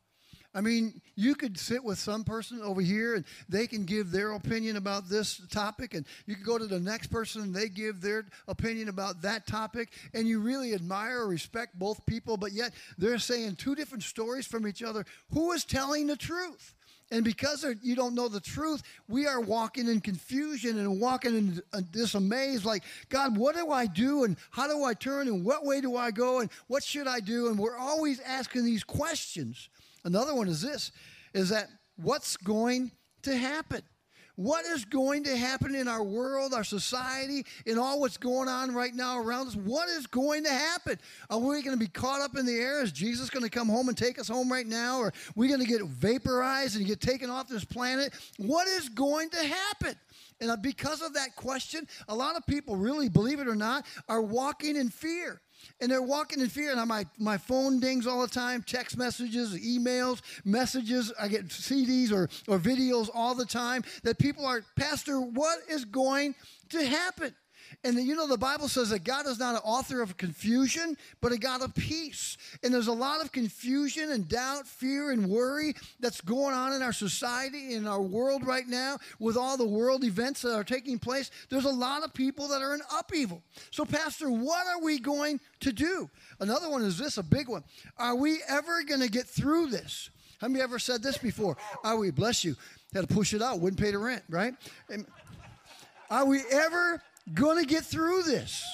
I 0.56 0.62
mean, 0.62 1.02
you 1.16 1.36
could 1.36 1.60
sit 1.60 1.84
with 1.84 2.00
some 2.00 2.24
person 2.24 2.62
over 2.62 2.80
here 2.80 3.16
and 3.16 3.26
they 3.50 3.68
can 3.68 3.84
give 3.84 4.10
their 4.10 4.32
opinion 4.32 4.78
about 4.78 5.10
this 5.10 5.42
topic, 5.52 5.94
and 5.94 6.06
you 6.26 6.36
could 6.36 6.46
go 6.46 6.58
to 6.58 6.66
the 6.66 6.80
next 6.80 7.08
person 7.08 7.42
and 7.42 7.54
they 7.54 7.68
give 7.68 8.00
their 8.00 8.26
opinion 8.48 8.88
about 8.88 9.22
that 9.24 9.46
topic, 9.46 9.92
and 10.14 10.28
you 10.28 10.40
really 10.40 10.74
admire 10.74 11.20
or 11.20 11.28
respect 11.28 11.78
both 11.78 12.06
people, 12.06 12.38
but 12.38 12.54
yet 12.54 12.74
they're 12.98 13.20
saying 13.20 13.58
two 13.58 13.76
different 13.76 14.04
stories 14.04 14.48
from 14.48 14.66
each 14.66 14.82
other. 14.82 15.06
Who 15.34 15.52
is 15.52 15.66
telling 15.66 16.08
the 16.08 16.16
truth? 16.16 16.74
And 17.12 17.24
because 17.24 17.64
you 17.84 17.96
don't 17.96 18.16
know 18.16 18.30
the 18.30 18.40
truth, 18.40 18.82
we 19.08 19.28
are 19.28 19.40
walking 19.40 19.88
in 19.88 20.02
confusion 20.02 20.80
and 20.80 21.00
walking 21.00 21.36
in 21.36 21.62
this 21.92 22.16
amaze 22.16 22.66
like, 22.66 22.84
God, 23.10 23.38
what 23.38 23.56
do 23.56 23.72
I 23.72 23.86
do? 23.86 24.24
And 24.24 24.38
how 24.50 24.68
do 24.68 24.84
I 24.84 24.96
turn? 24.96 25.28
And 25.28 25.46
what 25.46 25.66
way 25.66 25.82
do 25.82 25.98
I 25.98 26.10
go? 26.10 26.40
And 26.40 26.50
what 26.66 26.84
should 26.84 27.08
I 27.08 27.20
do? 27.20 27.48
And 27.50 27.60
we're 27.60 27.78
always 27.78 28.20
asking 28.22 28.66
these 28.66 28.84
questions. 28.84 29.70
Another 30.06 30.36
one 30.36 30.48
is 30.48 30.62
this 30.62 30.92
is 31.34 31.50
that 31.50 31.68
what's 31.98 32.38
going 32.38 32.92
to 33.24 33.36
happen? 33.36 33.82
What 34.38 34.66
is 34.66 34.84
going 34.84 35.24
to 35.24 35.36
happen 35.36 35.76
in 35.76 35.88
our 35.88 36.04
world, 36.04 36.54
our 36.54 36.66
society, 36.66 37.46
in 37.66 37.80
all 37.80 38.02
what's 38.02 38.18
going 38.18 38.50
on 38.50 38.74
right 38.74 38.94
now 38.94 39.18
around 39.18 39.48
us? 39.48 39.56
What 39.56 39.88
is 39.88 40.08
going 40.08 40.44
to 40.44 40.50
happen? 40.50 41.00
Are 41.30 41.40
we 41.40 41.62
going 41.62 41.78
to 41.78 41.78
be 41.78 41.88
caught 41.88 42.20
up 42.20 42.36
in 42.36 42.46
the 42.46 42.56
air? 42.56 42.84
Is 42.84 42.92
Jesus 42.92 43.30
going 43.30 43.44
to 43.44 43.50
come 43.50 43.70
home 43.70 43.88
and 43.88 43.98
take 43.98 44.20
us 44.20 44.28
home 44.28 44.52
right 44.52 44.68
now? 44.68 45.00
Or 45.00 45.08
are 45.08 45.14
we 45.38 45.48
going 45.48 45.62
to 45.62 45.66
get 45.66 45.82
vaporized 45.84 46.76
and 46.76 46.86
get 46.86 47.00
taken 47.00 47.30
off 47.30 47.48
this 47.48 47.64
planet? 47.64 48.14
What 48.38 48.68
is 48.68 48.90
going 48.90 49.30
to 49.30 49.38
happen? 49.42 49.96
And 50.42 50.52
uh, 50.52 50.58
because 50.58 51.02
of 51.02 51.14
that 51.14 51.38
question, 51.38 51.88
a 52.10 52.16
lot 52.16 52.36
of 52.36 52.46
people, 52.46 52.76
really, 52.76 53.08
believe 53.08 53.40
it 53.40 53.48
or 53.48 53.56
not, 53.56 53.86
are 54.10 54.22
walking 54.22 54.76
in 54.76 54.90
fear. 54.90 55.40
And 55.80 55.92
they're 55.92 56.02
walking 56.02 56.42
in 56.42 56.50
fear. 56.50 56.72
And 56.76 56.88
my, 56.88 57.06
my 57.18 57.38
phone 57.38 57.80
dings 57.80 58.08
all 58.08 58.22
the 58.22 58.28
time 58.28 58.64
text 58.64 58.98
messages, 58.98 59.56
emails, 59.56 60.22
messages. 60.44 61.12
I 61.20 61.28
get 61.28 61.48
CDs 61.48 62.12
or, 62.12 62.30
or 62.48 62.60
videos 62.60 63.10
all 63.14 63.36
the 63.36 63.46
time 63.46 63.84
that 64.04 64.18
people 64.20 64.46
are, 64.46 64.64
Pastor, 64.76 65.20
what 65.20 65.60
is 65.70 65.86
going 65.86 66.36
to 66.70 66.86
happen? 66.86 67.34
And 67.84 67.98
you 68.00 68.16
know, 68.16 68.28
the 68.28 68.38
Bible 68.38 68.68
says 68.68 68.90
that 68.90 69.04
God 69.04 69.28
is 69.28 69.40
not 69.40 69.56
an 69.56 69.62
author 69.64 70.02
of 70.02 70.18
confusion, 70.18 70.98
but 71.22 71.32
a 71.32 71.38
God 71.38 71.62
of 71.62 71.74
peace. 71.76 72.38
And 72.64 72.74
there's 72.74 72.88
a 72.88 72.94
lot 72.94 73.22
of 73.24 73.32
confusion 73.32 74.12
and 74.12 74.28
doubt, 74.28 74.68
fear, 74.68 75.12
and 75.12 75.28
worry 75.28 75.76
that's 76.00 76.22
going 76.22 76.56
on 76.56 76.74
in 76.74 76.82
our 76.82 76.94
society, 76.94 77.74
in 77.76 77.88
our 77.88 78.02
world 78.02 78.46
right 78.46 78.68
now, 78.68 78.98
with 79.20 79.38
all 79.38 79.58
the 79.58 79.68
world 79.68 80.04
events 80.04 80.42
that 80.42 80.56
are 80.56 80.64
taking 80.64 81.00
place. 81.00 81.32
There's 81.50 81.66
a 81.66 81.70
lot 81.70 82.04
of 82.04 82.14
people 82.14 82.48
that 82.50 82.62
are 82.62 82.74
in 82.74 82.82
upheaval. 82.98 83.42
So, 83.72 83.86
Pastor, 83.86 84.30
what 84.30 84.66
are 84.68 84.82
we 84.82 85.00
going 85.00 85.40
to 85.62 85.72
do? 85.72 86.10
Another 86.40 86.70
one 86.70 86.82
is 86.82 86.98
this 86.98 87.18
a 87.18 87.24
big 87.24 87.48
one. 87.48 87.64
Are 87.98 88.16
we 88.16 88.40
ever 88.48 88.84
going 88.84 89.02
to 89.02 89.10
get 89.10 89.28
through 89.28 89.68
this? 89.68 90.10
Have 90.42 90.52
you 90.52 90.62
ever 90.62 90.80
said 90.80 91.02
this 91.02 91.18
before? 91.18 91.58
Are 91.84 91.98
we, 91.98 92.12
bless 92.12 92.44
you, 92.44 92.56
had 92.94 93.08
to 93.08 93.14
push 93.14 93.34
it 93.34 93.42
out, 93.42 93.60
wouldn't 93.60 93.80
pay 93.80 93.92
the 93.92 93.98
rent, 93.98 94.24
right? 94.30 94.54
And 94.90 95.06
are 96.10 96.26
we 96.26 96.42
ever 96.52 97.02
going 97.34 97.64
to 97.64 97.68
get 97.68 97.84
through 97.84 98.24
this? 98.24 98.66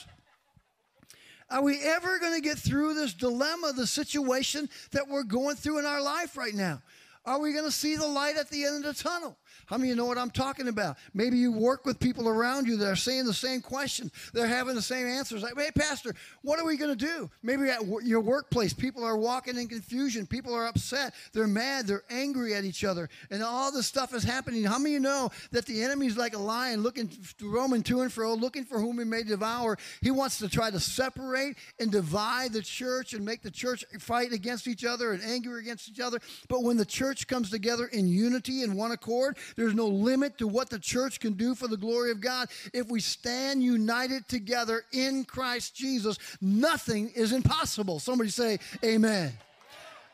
Are 1.49 1.61
we 1.61 1.79
ever 1.83 2.17
going 2.19 2.33
to 2.33 2.41
get 2.41 2.57
through 2.57 2.93
this 2.93 3.13
dilemma, 3.13 3.73
the 3.75 3.87
situation 3.87 4.69
that 4.91 5.07
we're 5.09 5.23
going 5.23 5.57
through 5.57 5.79
in 5.79 5.85
our 5.85 6.01
life 6.01 6.37
right 6.37 6.53
now? 6.53 6.81
Are 7.23 7.39
we 7.39 7.53
going 7.53 7.65
to 7.65 7.71
see 7.71 7.95
the 7.95 8.07
light 8.07 8.35
at 8.35 8.49
the 8.49 8.65
end 8.65 8.83
of 8.83 8.95
the 8.95 9.03
tunnel? 9.03 9.37
How 9.67 9.77
many 9.77 9.91
of 9.91 9.95
you 9.95 10.01
know 10.01 10.07
what 10.07 10.17
I'm 10.17 10.31
talking 10.31 10.67
about? 10.67 10.97
Maybe 11.13 11.37
you 11.37 11.51
work 11.51 11.85
with 11.85 11.99
people 11.99 12.27
around 12.27 12.67
you 12.67 12.77
that 12.77 12.87
are 12.87 12.95
saying 12.95 13.25
the 13.25 13.33
same 13.33 13.61
question. 13.61 14.11
They're 14.33 14.47
having 14.47 14.73
the 14.73 14.81
same 14.81 15.05
answers. 15.05 15.43
Like, 15.43 15.53
hey, 15.55 15.69
Pastor, 15.69 16.15
what 16.41 16.59
are 16.59 16.65
we 16.65 16.77
going 16.77 16.97
to 16.97 17.05
do? 17.05 17.29
Maybe 17.43 17.69
at 17.69 17.81
your 18.03 18.21
workplace, 18.21 18.73
people 18.73 19.03
are 19.03 19.17
walking 19.17 19.57
in 19.57 19.67
confusion. 19.67 20.25
People 20.25 20.55
are 20.55 20.65
upset. 20.65 21.13
They're 21.31 21.45
mad. 21.45 21.85
They're 21.85 22.03
angry 22.09 22.55
at 22.55 22.63
each 22.63 22.83
other. 22.83 23.07
And 23.29 23.43
all 23.43 23.71
this 23.71 23.85
stuff 23.85 24.15
is 24.15 24.23
happening. 24.23 24.63
How 24.63 24.79
many 24.79 24.93
you 24.93 24.99
know 24.99 25.29
that 25.51 25.67
the 25.67 25.83
enemy's 25.83 26.17
like 26.17 26.33
a 26.33 26.39
lion 26.39 26.81
looking, 26.81 27.11
roaming 27.39 27.83
to 27.83 28.01
and 28.01 28.11
fro, 28.11 28.33
looking 28.33 28.65
for 28.65 28.79
whom 28.79 28.97
he 28.97 29.05
may 29.05 29.21
devour? 29.21 29.77
He 30.01 30.09
wants 30.09 30.39
to 30.39 30.49
try 30.49 30.71
to 30.71 30.79
separate 30.79 31.55
and 31.79 31.91
divide 31.91 32.53
the 32.53 32.63
church 32.63 33.13
and 33.13 33.23
make 33.23 33.43
the 33.43 33.51
church 33.51 33.85
fight 33.99 34.33
against 34.33 34.67
each 34.67 34.83
other 34.83 35.11
and 35.11 35.21
angry 35.21 35.61
against 35.61 35.87
each 35.87 35.99
other. 35.99 36.19
But 36.49 36.63
when 36.63 36.77
the 36.77 36.85
church 36.85 37.10
comes 37.27 37.49
together 37.49 37.85
in 37.85 38.07
unity 38.07 38.63
and 38.63 38.75
one 38.75 38.91
accord, 38.91 39.37
there's 39.55 39.73
no 39.73 39.87
limit 39.87 40.37
to 40.37 40.47
what 40.47 40.69
the 40.69 40.79
church 40.79 41.19
can 41.19 41.33
do 41.33 41.55
for 41.55 41.67
the 41.67 41.77
glory 41.77 42.11
of 42.11 42.21
God. 42.21 42.49
If 42.73 42.89
we 42.89 42.99
stand 42.99 43.63
united 43.63 44.27
together 44.27 44.83
in 44.91 45.25
Christ 45.25 45.75
Jesus, 45.75 46.17
nothing 46.41 47.11
is 47.15 47.31
impossible. 47.31 47.99
Somebody 47.99 48.29
say, 48.29 48.59
Amen. 48.83 49.31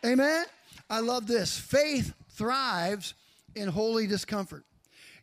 Amen. 0.06 0.46
I 0.90 1.00
love 1.00 1.28
this. 1.28 1.58
Faith 1.58 2.14
thrives 2.30 3.14
in 3.56 3.68
holy 3.68 4.08
discomfort. 4.08 4.64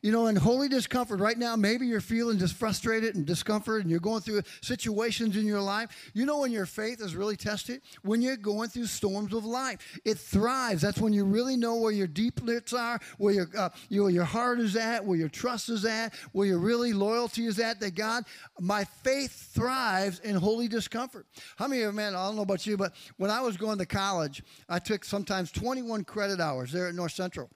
You 0.05 0.13
know, 0.13 0.27
in 0.27 0.37
holy 0.37 0.69
discomfort 0.69 1.19
right 1.19 1.39
now, 1.39 1.57
maybe 1.57 1.87
you're 1.87 1.99
feeling 1.99 2.39
just 2.39 2.57
frustrated 2.57 3.15
and 3.15 3.25
discomfort 3.25 3.81
and 3.81 3.91
you're 3.91 4.01
going 4.01 4.21
through 4.21 4.43
situations 4.61 5.35
in 5.35 5.47
your 5.47 5.63
life. 5.63 6.11
You 6.13 6.27
know 6.27 6.41
when 6.41 6.53
your 6.53 6.67
faith 6.67 7.01
is 7.01 7.17
really 7.17 7.39
tested? 7.39 7.81
When 8.03 8.21
you're 8.21 8.37
going 8.37 8.69
through 8.69 8.85
storms 8.85 9.33
of 9.33 9.47
life. 9.47 9.99
It 10.05 10.19
thrives. 10.19 10.83
That's 10.83 10.99
when 10.99 11.15
you 11.15 11.25
really 11.25 11.57
know 11.57 11.77
where 11.77 11.91
your 11.91 12.07
deep 12.07 12.39
roots 12.43 12.75
are, 12.75 13.01
where 13.17 13.33
your, 13.33 13.49
uh, 13.57 13.71
you 13.89 14.07
your 14.09 14.25
heart 14.25 14.61
is 14.61 14.77
at, 14.77 15.03
where 15.03 15.17
your 15.17 15.31
trust 15.31 15.71
is 15.71 15.87
at, 15.87 16.13
where 16.33 16.47
your 16.47 16.59
really 16.59 16.93
loyalty 16.93 17.47
is 17.47 17.59
at, 17.59 17.81
that 17.81 17.95
God, 17.95 18.25
my 18.61 18.85
faith 18.85 19.33
thrives 19.55 20.19
in 20.19 20.37
holy 20.37 20.69
discomfort. 20.69 21.25
How 21.57 21.67
many 21.67 21.81
of 21.81 21.95
you, 21.95 21.97
man, 21.97 22.15
I 22.15 22.27
don't 22.27 22.37
know 22.37 22.43
about 22.43 22.67
you, 22.67 22.77
but 22.77 22.93
when 23.17 23.31
I 23.31 23.41
was 23.41 23.57
going 23.57 23.79
to 23.79 23.87
college, 23.87 24.43
I 24.69 24.81
took 24.81 25.03
sometimes 25.03 25.51
21 25.51 26.05
credit 26.05 26.41
hours 26.41 26.73
there 26.73 26.89
at 26.89 26.95
North 26.95 27.13
Central. 27.13 27.49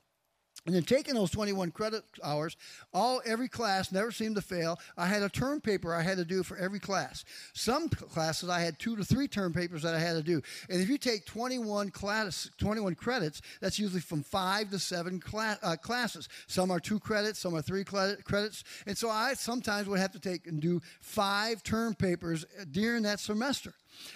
And 0.69 0.75
then 0.75 0.83
taking 0.83 1.15
those 1.15 1.31
21 1.31 1.71
credit 1.71 2.05
hours, 2.23 2.55
all 2.93 3.23
every 3.25 3.49
class 3.49 3.91
never 3.91 4.13
seemed 4.13 4.37
to 4.37 4.43
fail. 4.43 4.79
I 4.99 5.07
had 5.07 5.23
a 5.23 5.31
term 5.31 5.63
paper 5.63 5.95
I 5.95 6.03
had 6.03 6.19
to 6.19 6.27
do 6.27 6.43
for 6.43 6.59
every 6.59 6.79
class. 6.79 7.25
Some 7.55 7.89
classes 7.89 8.51
I 8.51 8.61
had 8.61 8.79
two 8.79 8.95
to 8.95 9.03
three 9.03 9.29
term 9.29 9.55
papers 9.55 9.81
that 9.81 9.95
I 9.95 9.99
had 9.99 10.13
to 10.17 10.23
do. 10.23 10.43
And 10.69 10.83
if 10.83 10.91
you 10.91 10.99
take 10.99 11.25
21 11.25 11.89
class, 11.89 12.51
21 12.59 12.97
credits, 12.97 13.41
that's 13.63 13.79
usually 13.79 14.03
from 14.03 14.23
five 14.23 14.69
to 14.73 14.79
seven 14.79 15.21
class, 15.21 15.57
uh, 15.63 15.77
classes. 15.77 16.29
Some 16.49 16.71
are 16.71 16.81
two 16.81 17.01
credits, 17.01 17.39
some 17.39 17.57
are 17.57 17.63
three 17.63 17.83
credits. 17.83 18.63
And 18.87 18.99
so 18.99 19.09
I 19.09 19.33
sometimes 19.33 19.89
would 19.89 20.01
have 20.01 20.13
to 20.13 20.21
take 20.21 20.47
and 20.47 20.61
do 20.61 20.83
five 21.01 21.63
term 21.63 21.95
papers 21.95 22.45
during 22.71 23.05
that 23.05 23.21
semester. 23.21 23.73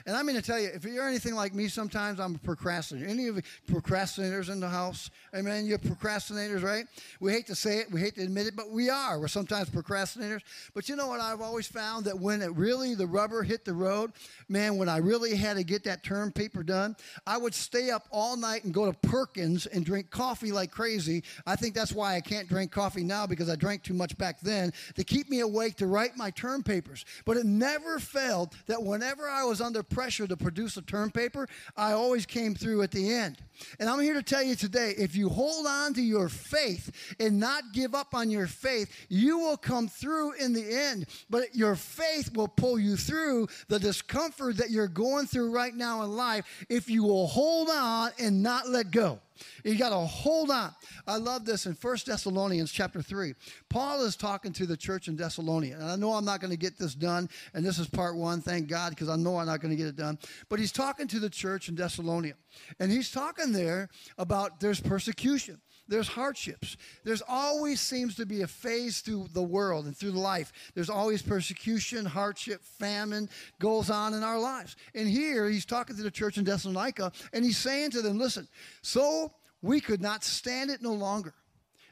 And 0.06 0.16
I'm 0.16 0.26
going 0.26 0.36
to 0.36 0.42
tell 0.42 0.60
you, 0.60 0.68
if 0.72 0.84
you're 0.84 1.08
anything 1.08 1.34
like 1.34 1.54
me, 1.54 1.68
sometimes 1.68 2.20
I'm 2.20 2.34
a 2.34 2.38
procrastinator. 2.38 3.08
Any 3.08 3.28
of 3.28 3.36
the 3.36 3.42
procrastinators 3.70 4.50
in 4.50 4.60
the 4.60 4.68
house? 4.68 5.10
Amen. 5.34 5.66
You're 5.66 5.78
procrastinators, 5.78 6.62
right? 6.62 6.86
We 7.20 7.32
hate 7.32 7.46
to 7.46 7.54
say 7.54 7.78
it, 7.78 7.90
we 7.90 8.00
hate 8.00 8.16
to 8.16 8.22
admit 8.22 8.46
it, 8.46 8.56
but 8.56 8.70
we 8.70 8.90
are. 8.90 9.18
We're 9.18 9.28
sometimes 9.28 9.70
procrastinators. 9.70 10.40
But 10.74 10.88
you 10.88 10.96
know 10.96 11.06
what? 11.06 11.20
I've 11.20 11.40
always 11.40 11.66
found 11.66 12.04
that 12.06 12.18
when 12.18 12.42
it 12.42 12.52
really 12.54 12.94
the 12.94 13.06
rubber 13.06 13.42
hit 13.42 13.64
the 13.64 13.72
road, 13.72 14.12
man, 14.48 14.76
when 14.76 14.88
I 14.88 14.98
really 14.98 15.34
had 15.34 15.56
to 15.56 15.64
get 15.64 15.84
that 15.84 16.02
term 16.02 16.32
paper 16.32 16.62
done, 16.62 16.96
I 17.26 17.38
would 17.38 17.54
stay 17.54 17.90
up 17.90 18.06
all 18.10 18.36
night 18.36 18.64
and 18.64 18.74
go 18.74 18.90
to 18.90 19.08
Perkins 19.08 19.66
and 19.66 19.84
drink 19.84 20.10
coffee 20.10 20.52
like 20.52 20.70
crazy. 20.70 21.24
I 21.46 21.56
think 21.56 21.74
that's 21.74 21.92
why 21.92 22.16
I 22.16 22.20
can't 22.20 22.48
drink 22.48 22.70
coffee 22.70 23.04
now 23.04 23.26
because 23.26 23.48
I 23.48 23.56
drank 23.56 23.82
too 23.82 23.94
much 23.94 24.16
back 24.18 24.40
then 24.40 24.72
to 24.96 25.04
keep 25.04 25.30
me 25.30 25.40
awake 25.40 25.76
to 25.76 25.86
write 25.86 26.16
my 26.16 26.30
term 26.30 26.62
papers. 26.62 27.04
But 27.24 27.36
it 27.36 27.46
never 27.46 27.98
failed 27.98 28.54
that 28.66 28.82
whenever 28.82 29.28
I 29.28 29.44
was 29.44 29.60
under 29.62 29.82
pressure 29.82 30.26
to 30.26 30.36
produce 30.36 30.76
a 30.76 30.82
term 30.82 31.10
paper, 31.10 31.48
I 31.76 31.92
always 31.92 32.26
came 32.26 32.54
through 32.54 32.82
at 32.82 32.90
the 32.90 33.12
end. 33.12 33.38
And 33.78 33.88
I'm 33.88 34.00
here 34.00 34.14
to 34.14 34.22
tell 34.22 34.42
you 34.42 34.54
today 34.54 34.94
if 34.98 35.14
you 35.14 35.28
hold 35.28 35.66
on 35.66 35.94
to 35.94 36.02
your 36.02 36.28
faith 36.28 37.14
and 37.20 37.38
not 37.38 37.72
give 37.72 37.94
up 37.94 38.14
on 38.14 38.30
your 38.30 38.46
faith, 38.46 38.90
you 39.08 39.38
will 39.38 39.56
come 39.56 39.88
through 39.88 40.32
in 40.32 40.52
the 40.52 40.64
end. 40.64 41.06
But 41.30 41.54
your 41.54 41.76
faith 41.76 42.34
will 42.34 42.48
pull 42.48 42.78
you 42.78 42.96
through 42.96 43.48
the 43.68 43.78
discomfort 43.78 44.56
that 44.58 44.70
you're 44.70 44.88
going 44.88 45.26
through 45.26 45.52
right 45.52 45.74
now 45.74 46.02
in 46.02 46.16
life 46.16 46.66
if 46.68 46.90
you 46.90 47.04
will 47.04 47.26
hold 47.26 47.68
on 47.70 48.10
and 48.18 48.42
not 48.42 48.68
let 48.68 48.90
go. 48.90 49.20
You 49.64 49.76
got 49.76 49.90
to 49.90 49.96
hold 49.96 50.50
on. 50.50 50.74
I 51.06 51.16
love 51.16 51.44
this 51.44 51.66
in 51.66 51.74
First 51.74 52.06
Thessalonians 52.06 52.72
chapter 52.72 53.02
3. 53.02 53.34
Paul 53.68 54.04
is 54.04 54.16
talking 54.16 54.52
to 54.52 54.66
the 54.66 54.76
church 54.76 55.08
in 55.08 55.16
Thessalonia. 55.16 55.74
And 55.74 55.84
I 55.84 55.96
know 55.96 56.12
I'm 56.12 56.24
not 56.24 56.40
going 56.40 56.50
to 56.50 56.56
get 56.56 56.78
this 56.78 56.94
done. 56.94 57.28
And 57.54 57.64
this 57.64 57.78
is 57.78 57.88
part 57.88 58.16
one, 58.16 58.40
thank 58.40 58.68
God, 58.68 58.90
because 58.90 59.08
I 59.08 59.16
know 59.16 59.38
I'm 59.38 59.46
not 59.46 59.60
going 59.60 59.70
to 59.70 59.76
get 59.76 59.86
it 59.86 59.96
done. 59.96 60.18
But 60.48 60.58
he's 60.58 60.72
talking 60.72 61.08
to 61.08 61.18
the 61.18 61.30
church 61.30 61.68
in 61.68 61.74
Thessalonia. 61.74 62.34
And 62.78 62.90
he's 62.90 63.10
talking 63.10 63.52
there 63.52 63.88
about 64.18 64.60
there's 64.60 64.80
persecution 64.80 65.60
there's 65.88 66.08
hardships. 66.08 66.76
There's 67.04 67.22
always 67.28 67.80
seems 67.80 68.14
to 68.16 68.26
be 68.26 68.42
a 68.42 68.46
phase 68.46 69.00
through 69.00 69.28
the 69.32 69.42
world 69.42 69.86
and 69.86 69.96
through 69.96 70.12
life. 70.12 70.52
There's 70.74 70.90
always 70.90 71.22
persecution, 71.22 72.04
hardship, 72.04 72.62
famine 72.62 73.28
goes 73.58 73.90
on 73.90 74.14
in 74.14 74.22
our 74.22 74.38
lives. 74.38 74.76
And 74.94 75.08
here 75.08 75.48
he's 75.48 75.66
talking 75.66 75.96
to 75.96 76.02
the 76.02 76.10
church 76.10 76.38
in 76.38 76.44
Thessalonica 76.44 77.12
and 77.32 77.44
he's 77.44 77.58
saying 77.58 77.90
to 77.92 78.02
them, 78.02 78.18
listen, 78.18 78.48
so 78.82 79.32
we 79.60 79.80
could 79.80 80.00
not 80.00 80.24
stand 80.24 80.70
it 80.70 80.82
no 80.82 80.92
longer. 80.92 81.34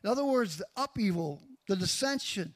In 0.03 0.09
other 0.09 0.25
words, 0.25 0.57
the 0.57 0.67
upheaval, 0.77 1.43
the 1.69 1.77
dissension, 1.77 2.55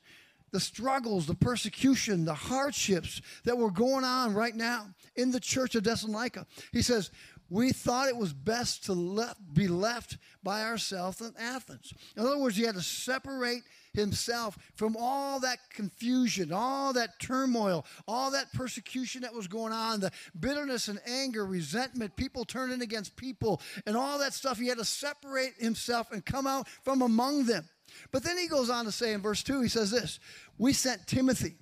the 0.55 0.61
struggles, 0.61 1.27
the 1.27 1.35
persecution, 1.35 2.25
the 2.25 2.33
hardships 2.33 3.21
that 3.43 3.59
were 3.59 3.73
going 3.73 4.05
on 4.05 4.35
right 4.35 4.55
now 4.55 4.87
in 5.17 5.33
the 5.33 5.41
church 5.41 5.75
of 5.75 5.83
Thessalonica. 5.83 6.47
He 6.73 6.81
says, 6.81 7.11
we 7.51 7.73
thought 7.73 8.09
it 8.09 8.17
was 8.17 8.33
best 8.33 8.85
to 8.85 8.93
left, 8.95 9.39
be 9.53 9.69
left 9.69 10.17
by 10.43 10.63
ourselves 10.63 11.21
in 11.21 11.33
Athens. 11.39 11.93
In 12.17 12.25
other 12.25 12.39
words, 12.39 12.57
he 12.57 12.65
had 12.65 12.75
to 12.75 12.83
separate 12.83 13.63
himself 13.93 14.59
from 14.75 14.97
all 14.99 15.41
that 15.41 15.59
confusion, 15.71 16.53
all 16.53 16.93
that 16.95 17.21
turmoil, 17.21 17.87
all 18.09 18.31
that 18.33 18.53
persecution 18.53 19.23
that 19.23 19.35
was 19.35 19.47
going 19.47 19.73
on, 19.73 20.01
the 20.01 20.11
bitterness 20.39 20.89
and 20.89 21.01
anger, 21.07 21.47
resentment, 21.47 22.17
people 22.17 22.45
turning 22.45 22.83
against 22.83 23.17
people, 23.17 23.61
and 23.87 23.97
all 23.97 24.19
that 24.19 24.33
stuff. 24.33 24.59
He 24.59 24.69
had 24.69 24.79
to 24.79 24.85
separate 24.85 25.55
himself 25.59 26.11
and 26.13 26.25
come 26.25 26.47
out 26.47 26.69
from 26.83 27.03
among 27.03 27.45
them. 27.45 27.69
But 28.11 28.25
then 28.25 28.39
he 28.39 28.49
goes 28.49 28.71
on 28.71 28.87
to 28.87 28.93
say 28.93 29.13
in 29.13 29.21
verse 29.21 29.43
2, 29.43 29.61
he 29.61 29.69
says 29.69 29.91
this 29.91 30.19
We 30.59 30.73
sent 30.73 31.07
Timothy. 31.07 31.57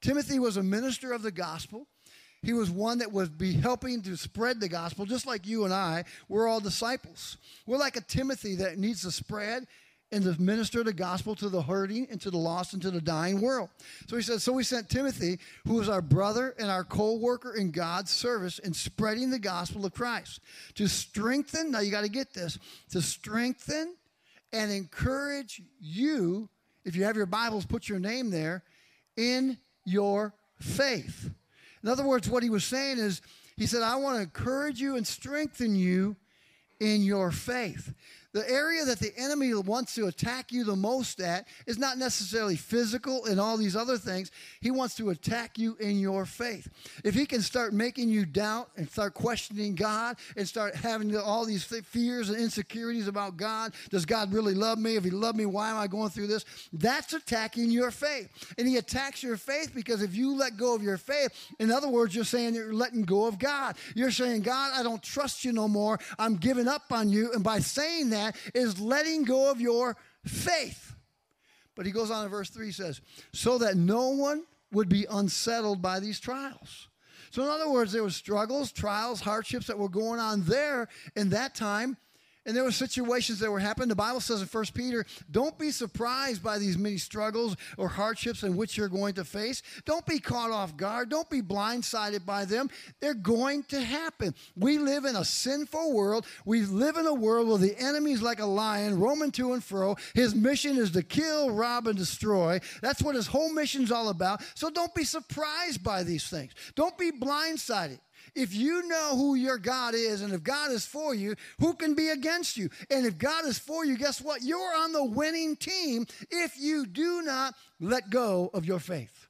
Timothy 0.00 0.38
was 0.38 0.56
a 0.56 0.62
minister 0.62 1.12
of 1.12 1.22
the 1.22 1.32
gospel. 1.32 1.88
He 2.46 2.52
was 2.52 2.70
one 2.70 2.98
that 2.98 3.10
would 3.10 3.36
be 3.36 3.54
helping 3.54 4.02
to 4.02 4.16
spread 4.16 4.60
the 4.60 4.68
gospel, 4.68 5.04
just 5.04 5.26
like 5.26 5.48
you 5.48 5.64
and 5.64 5.74
I. 5.74 6.04
We're 6.28 6.46
all 6.46 6.60
disciples. 6.60 7.38
We're 7.66 7.76
like 7.76 7.96
a 7.96 8.00
Timothy 8.00 8.54
that 8.54 8.78
needs 8.78 9.02
to 9.02 9.10
spread 9.10 9.66
and 10.12 10.22
to 10.22 10.40
minister 10.40 10.84
the 10.84 10.92
gospel 10.92 11.34
to 11.34 11.48
the 11.48 11.62
hurting 11.62 12.06
and 12.08 12.20
to 12.20 12.30
the 12.30 12.38
lost 12.38 12.72
and 12.72 12.80
to 12.82 12.92
the 12.92 13.00
dying 13.00 13.40
world. 13.40 13.70
So 14.06 14.14
he 14.14 14.22
says, 14.22 14.44
So 14.44 14.52
we 14.52 14.62
sent 14.62 14.88
Timothy, 14.88 15.40
who 15.66 15.80
is 15.80 15.88
our 15.88 16.00
brother 16.00 16.54
and 16.56 16.70
our 16.70 16.84
co 16.84 17.16
worker 17.16 17.52
in 17.52 17.72
God's 17.72 18.12
service 18.12 18.60
in 18.60 18.72
spreading 18.72 19.30
the 19.30 19.40
gospel 19.40 19.84
of 19.84 19.92
Christ, 19.92 20.38
to 20.76 20.86
strengthen, 20.86 21.72
now 21.72 21.80
you 21.80 21.90
got 21.90 22.04
to 22.04 22.08
get 22.08 22.32
this, 22.32 22.60
to 22.92 23.02
strengthen 23.02 23.96
and 24.52 24.70
encourage 24.70 25.62
you. 25.80 26.48
If 26.84 26.94
you 26.94 27.02
have 27.02 27.16
your 27.16 27.26
Bibles, 27.26 27.66
put 27.66 27.88
your 27.88 27.98
name 27.98 28.30
there 28.30 28.62
in 29.16 29.58
your 29.84 30.32
faith. 30.60 31.32
In 31.82 31.88
other 31.88 32.04
words, 32.04 32.28
what 32.28 32.42
he 32.42 32.50
was 32.50 32.64
saying 32.64 32.98
is, 32.98 33.20
he 33.56 33.66
said, 33.66 33.82
I 33.82 33.96
want 33.96 34.16
to 34.16 34.22
encourage 34.22 34.80
you 34.80 34.96
and 34.96 35.06
strengthen 35.06 35.74
you 35.74 36.16
in 36.80 37.02
your 37.02 37.30
faith. 37.30 37.94
The 38.36 38.50
area 38.50 38.84
that 38.84 38.98
the 38.98 39.14
enemy 39.16 39.54
wants 39.54 39.94
to 39.94 40.08
attack 40.08 40.52
you 40.52 40.62
the 40.62 40.76
most 40.76 41.22
at 41.22 41.48
is 41.66 41.78
not 41.78 41.96
necessarily 41.96 42.54
physical 42.54 43.24
and 43.24 43.40
all 43.40 43.56
these 43.56 43.74
other 43.74 43.96
things. 43.96 44.30
He 44.60 44.70
wants 44.70 44.94
to 44.96 45.08
attack 45.08 45.56
you 45.56 45.74
in 45.80 45.98
your 45.98 46.26
faith. 46.26 46.68
If 47.02 47.14
he 47.14 47.24
can 47.24 47.40
start 47.40 47.72
making 47.72 48.10
you 48.10 48.26
doubt 48.26 48.68
and 48.76 48.90
start 48.90 49.14
questioning 49.14 49.74
God 49.74 50.18
and 50.36 50.46
start 50.46 50.74
having 50.74 51.16
all 51.16 51.46
these 51.46 51.64
fears 51.64 52.28
and 52.28 52.38
insecurities 52.38 53.08
about 53.08 53.38
God, 53.38 53.72
does 53.88 54.04
God 54.04 54.34
really 54.34 54.52
love 54.52 54.78
me? 54.78 54.96
If 54.96 55.04
he 55.04 55.10
loved 55.10 55.38
me, 55.38 55.46
why 55.46 55.70
am 55.70 55.78
I 55.78 55.86
going 55.86 56.10
through 56.10 56.26
this? 56.26 56.44
That's 56.74 57.14
attacking 57.14 57.70
your 57.70 57.90
faith. 57.90 58.28
And 58.58 58.68
he 58.68 58.76
attacks 58.76 59.22
your 59.22 59.38
faith 59.38 59.72
because 59.74 60.02
if 60.02 60.14
you 60.14 60.36
let 60.36 60.58
go 60.58 60.74
of 60.74 60.82
your 60.82 60.98
faith, 60.98 61.30
in 61.58 61.70
other 61.70 61.88
words, 61.88 62.14
you're 62.14 62.22
saying 62.26 62.54
you're 62.54 62.74
letting 62.74 63.04
go 63.04 63.26
of 63.26 63.38
God. 63.38 63.76
You're 63.94 64.10
saying, 64.10 64.42
God, 64.42 64.72
I 64.74 64.82
don't 64.82 65.02
trust 65.02 65.42
you 65.42 65.52
no 65.52 65.68
more. 65.68 65.98
I'm 66.18 66.36
giving 66.36 66.68
up 66.68 66.82
on 66.90 67.08
you. 67.08 67.32
And 67.32 67.42
by 67.42 67.60
saying 67.60 68.10
that, 68.10 68.25
that 68.26 68.36
is 68.54 68.80
letting 68.80 69.24
go 69.24 69.50
of 69.50 69.60
your 69.60 69.96
faith. 70.24 70.94
But 71.74 71.86
he 71.86 71.92
goes 71.92 72.10
on 72.10 72.24
in 72.24 72.30
verse 72.30 72.50
3 72.50 72.72
says, 72.72 73.00
so 73.32 73.58
that 73.58 73.76
no 73.76 74.10
one 74.10 74.44
would 74.72 74.88
be 74.88 75.06
unsettled 75.08 75.82
by 75.82 76.00
these 76.00 76.18
trials. 76.18 76.88
So, 77.30 77.42
in 77.42 77.48
other 77.48 77.70
words, 77.70 77.92
there 77.92 78.02
were 78.02 78.10
struggles, 78.10 78.72
trials, 78.72 79.20
hardships 79.20 79.66
that 79.66 79.78
were 79.78 79.88
going 79.88 80.20
on 80.20 80.42
there 80.42 80.88
in 81.14 81.30
that 81.30 81.54
time 81.54 81.96
and 82.46 82.56
there 82.56 82.64
were 82.64 82.72
situations 82.72 83.40
that 83.40 83.50
were 83.50 83.58
happening. 83.58 83.88
The 83.88 83.96
Bible 83.96 84.20
says 84.20 84.40
in 84.40 84.46
1 84.46 84.64
Peter, 84.72 85.04
don't 85.30 85.58
be 85.58 85.70
surprised 85.72 86.42
by 86.42 86.58
these 86.58 86.78
many 86.78 86.96
struggles 86.96 87.56
or 87.76 87.88
hardships 87.88 88.44
in 88.44 88.56
which 88.56 88.76
you're 88.76 88.88
going 88.88 89.14
to 89.14 89.24
face. 89.24 89.62
Don't 89.84 90.06
be 90.06 90.20
caught 90.20 90.52
off 90.52 90.76
guard. 90.76 91.10
Don't 91.10 91.28
be 91.28 91.42
blindsided 91.42 92.24
by 92.24 92.44
them. 92.44 92.70
They're 93.00 93.14
going 93.14 93.64
to 93.64 93.80
happen. 93.80 94.34
We 94.56 94.78
live 94.78 95.04
in 95.04 95.16
a 95.16 95.24
sinful 95.24 95.92
world. 95.92 96.26
We 96.44 96.62
live 96.62 96.96
in 96.96 97.06
a 97.06 97.14
world 97.14 97.48
where 97.48 97.58
the 97.58 97.76
enemy 97.78 98.12
is 98.12 98.22
like 98.22 98.40
a 98.40 98.46
lion, 98.46 98.98
roaming 99.00 99.32
to 99.32 99.52
and 99.52 99.62
fro. 99.62 99.96
His 100.14 100.34
mission 100.34 100.76
is 100.76 100.92
to 100.92 101.02
kill, 101.02 101.50
rob, 101.50 101.88
and 101.88 101.98
destroy. 101.98 102.60
That's 102.80 103.02
what 103.02 103.16
his 103.16 103.26
whole 103.26 103.52
mission's 103.52 103.90
all 103.90 104.08
about. 104.08 104.42
So 104.54 104.70
don't 104.70 104.94
be 104.94 105.04
surprised 105.04 105.82
by 105.82 106.04
these 106.04 106.28
things. 106.28 106.52
Don't 106.76 106.96
be 106.96 107.10
blindsided. 107.10 107.98
If 108.36 108.54
you 108.54 108.86
know 108.86 109.16
who 109.16 109.34
your 109.34 109.56
God 109.56 109.94
is 109.94 110.20
and 110.20 110.32
if 110.32 110.42
God 110.42 110.70
is 110.70 110.84
for 110.84 111.14
you, 111.14 111.34
who 111.58 111.72
can 111.72 111.94
be 111.94 112.10
against 112.10 112.58
you? 112.58 112.68
And 112.90 113.06
if 113.06 113.16
God 113.16 113.46
is 113.46 113.58
for 113.58 113.86
you, 113.86 113.96
guess 113.96 114.20
what? 114.20 114.42
You're 114.42 114.76
on 114.76 114.92
the 114.92 115.04
winning 115.04 115.56
team 115.56 116.06
if 116.30 116.52
you 116.60 116.84
do 116.84 117.22
not 117.22 117.54
let 117.80 118.10
go 118.10 118.50
of 118.52 118.66
your 118.66 118.78
faith. 118.78 119.26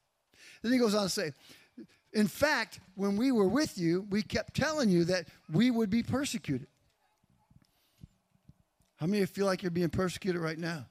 Then 0.63 0.73
he 0.73 0.79
goes 0.79 0.95
on 0.95 1.05
to 1.05 1.09
say, 1.09 1.33
in 2.13 2.27
fact, 2.27 2.81
when 2.97 3.17
we 3.17 3.31
were 3.31 3.47
with 3.47 3.79
you, 3.79 4.07
we 4.11 4.23
kept 4.23 4.55
telling 4.55 4.91
you 4.91 5.05
that 5.05 5.29
we 5.53 5.71
would 5.71 5.89
be 5.89 6.03
persecuted. 6.03 6.67
How 8.97 9.07
many 9.07 9.19
of 9.19 9.29
you 9.29 9.35
feel 9.35 9.47
like 9.47 9.63
you're 9.63 9.71
being 9.71 9.91
persecuted 9.91 10.41
right 10.41 10.59
now? 10.59 10.87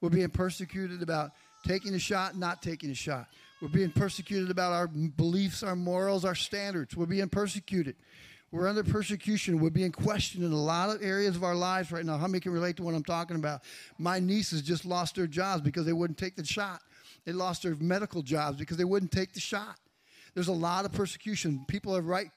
We're 0.00 0.10
being 0.10 0.30
persecuted 0.30 1.02
about 1.02 1.30
taking 1.66 1.94
a 1.94 1.98
shot, 1.98 2.36
not 2.36 2.62
taking 2.62 2.90
a 2.90 2.94
shot. 2.94 3.28
We're 3.60 3.68
being 3.68 3.90
persecuted 3.90 4.50
about 4.50 4.72
our 4.72 4.86
beliefs, 4.86 5.62
our 5.62 5.74
morals, 5.74 6.24
our 6.24 6.36
standards. 6.36 6.96
We're 6.96 7.06
being 7.06 7.28
persecuted. 7.28 7.96
We're 8.52 8.68
under 8.68 8.84
persecution. 8.84 9.58
We're 9.58 9.70
being 9.70 9.92
questioned 9.92 10.44
in 10.44 10.52
a 10.52 10.60
lot 10.60 10.94
of 10.94 11.02
areas 11.02 11.36
of 11.36 11.44
our 11.44 11.56
lives 11.56 11.90
right 11.90 12.04
now. 12.04 12.16
How 12.16 12.28
many 12.28 12.40
can 12.40 12.52
relate 12.52 12.76
to 12.76 12.82
what 12.82 12.94
I'm 12.94 13.04
talking 13.04 13.36
about? 13.36 13.62
My 13.98 14.20
nieces 14.20 14.62
just 14.62 14.84
lost 14.84 15.16
their 15.16 15.26
jobs 15.26 15.62
because 15.62 15.84
they 15.84 15.92
wouldn't 15.92 16.18
take 16.18 16.36
the 16.36 16.44
shot. 16.44 16.80
They 17.24 17.32
lost 17.32 17.64
their 17.64 17.74
medical 17.74 18.22
jobs 18.22 18.56
because 18.56 18.76
they 18.76 18.84
wouldn't 18.84 19.12
take 19.12 19.34
the 19.34 19.40
shot. 19.40 19.76
There's 20.38 20.46
a 20.46 20.52
lot 20.52 20.84
of 20.84 20.92
persecution. 20.92 21.64
People 21.66 21.96
are, 21.96 22.00
write, 22.00 22.30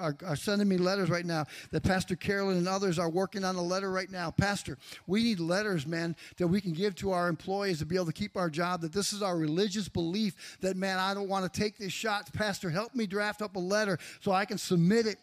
are, 0.00 0.16
are 0.26 0.34
sending 0.34 0.66
me 0.66 0.78
letters 0.78 1.08
right 1.08 1.24
now 1.24 1.44
that 1.70 1.84
Pastor 1.84 2.16
Carolyn 2.16 2.56
and 2.56 2.66
others 2.66 2.98
are 2.98 3.08
working 3.08 3.44
on 3.44 3.54
a 3.54 3.62
letter 3.62 3.92
right 3.92 4.10
now. 4.10 4.32
Pastor, 4.32 4.76
we 5.06 5.22
need 5.22 5.38
letters, 5.38 5.86
man, 5.86 6.16
that 6.38 6.48
we 6.48 6.60
can 6.60 6.72
give 6.72 6.96
to 6.96 7.12
our 7.12 7.28
employees 7.28 7.78
to 7.78 7.86
be 7.86 7.94
able 7.94 8.06
to 8.06 8.12
keep 8.12 8.36
our 8.36 8.50
job, 8.50 8.80
that 8.80 8.92
this 8.92 9.12
is 9.12 9.22
our 9.22 9.36
religious 9.36 9.88
belief 9.88 10.58
that, 10.60 10.76
man, 10.76 10.98
I 10.98 11.14
don't 11.14 11.28
want 11.28 11.44
to 11.44 11.60
take 11.60 11.78
this 11.78 11.92
shot. 11.92 12.32
Pastor, 12.32 12.68
help 12.68 12.96
me 12.96 13.06
draft 13.06 13.40
up 13.40 13.54
a 13.54 13.60
letter 13.60 13.96
so 14.18 14.32
I 14.32 14.44
can 14.44 14.58
submit 14.58 15.06
it 15.06 15.18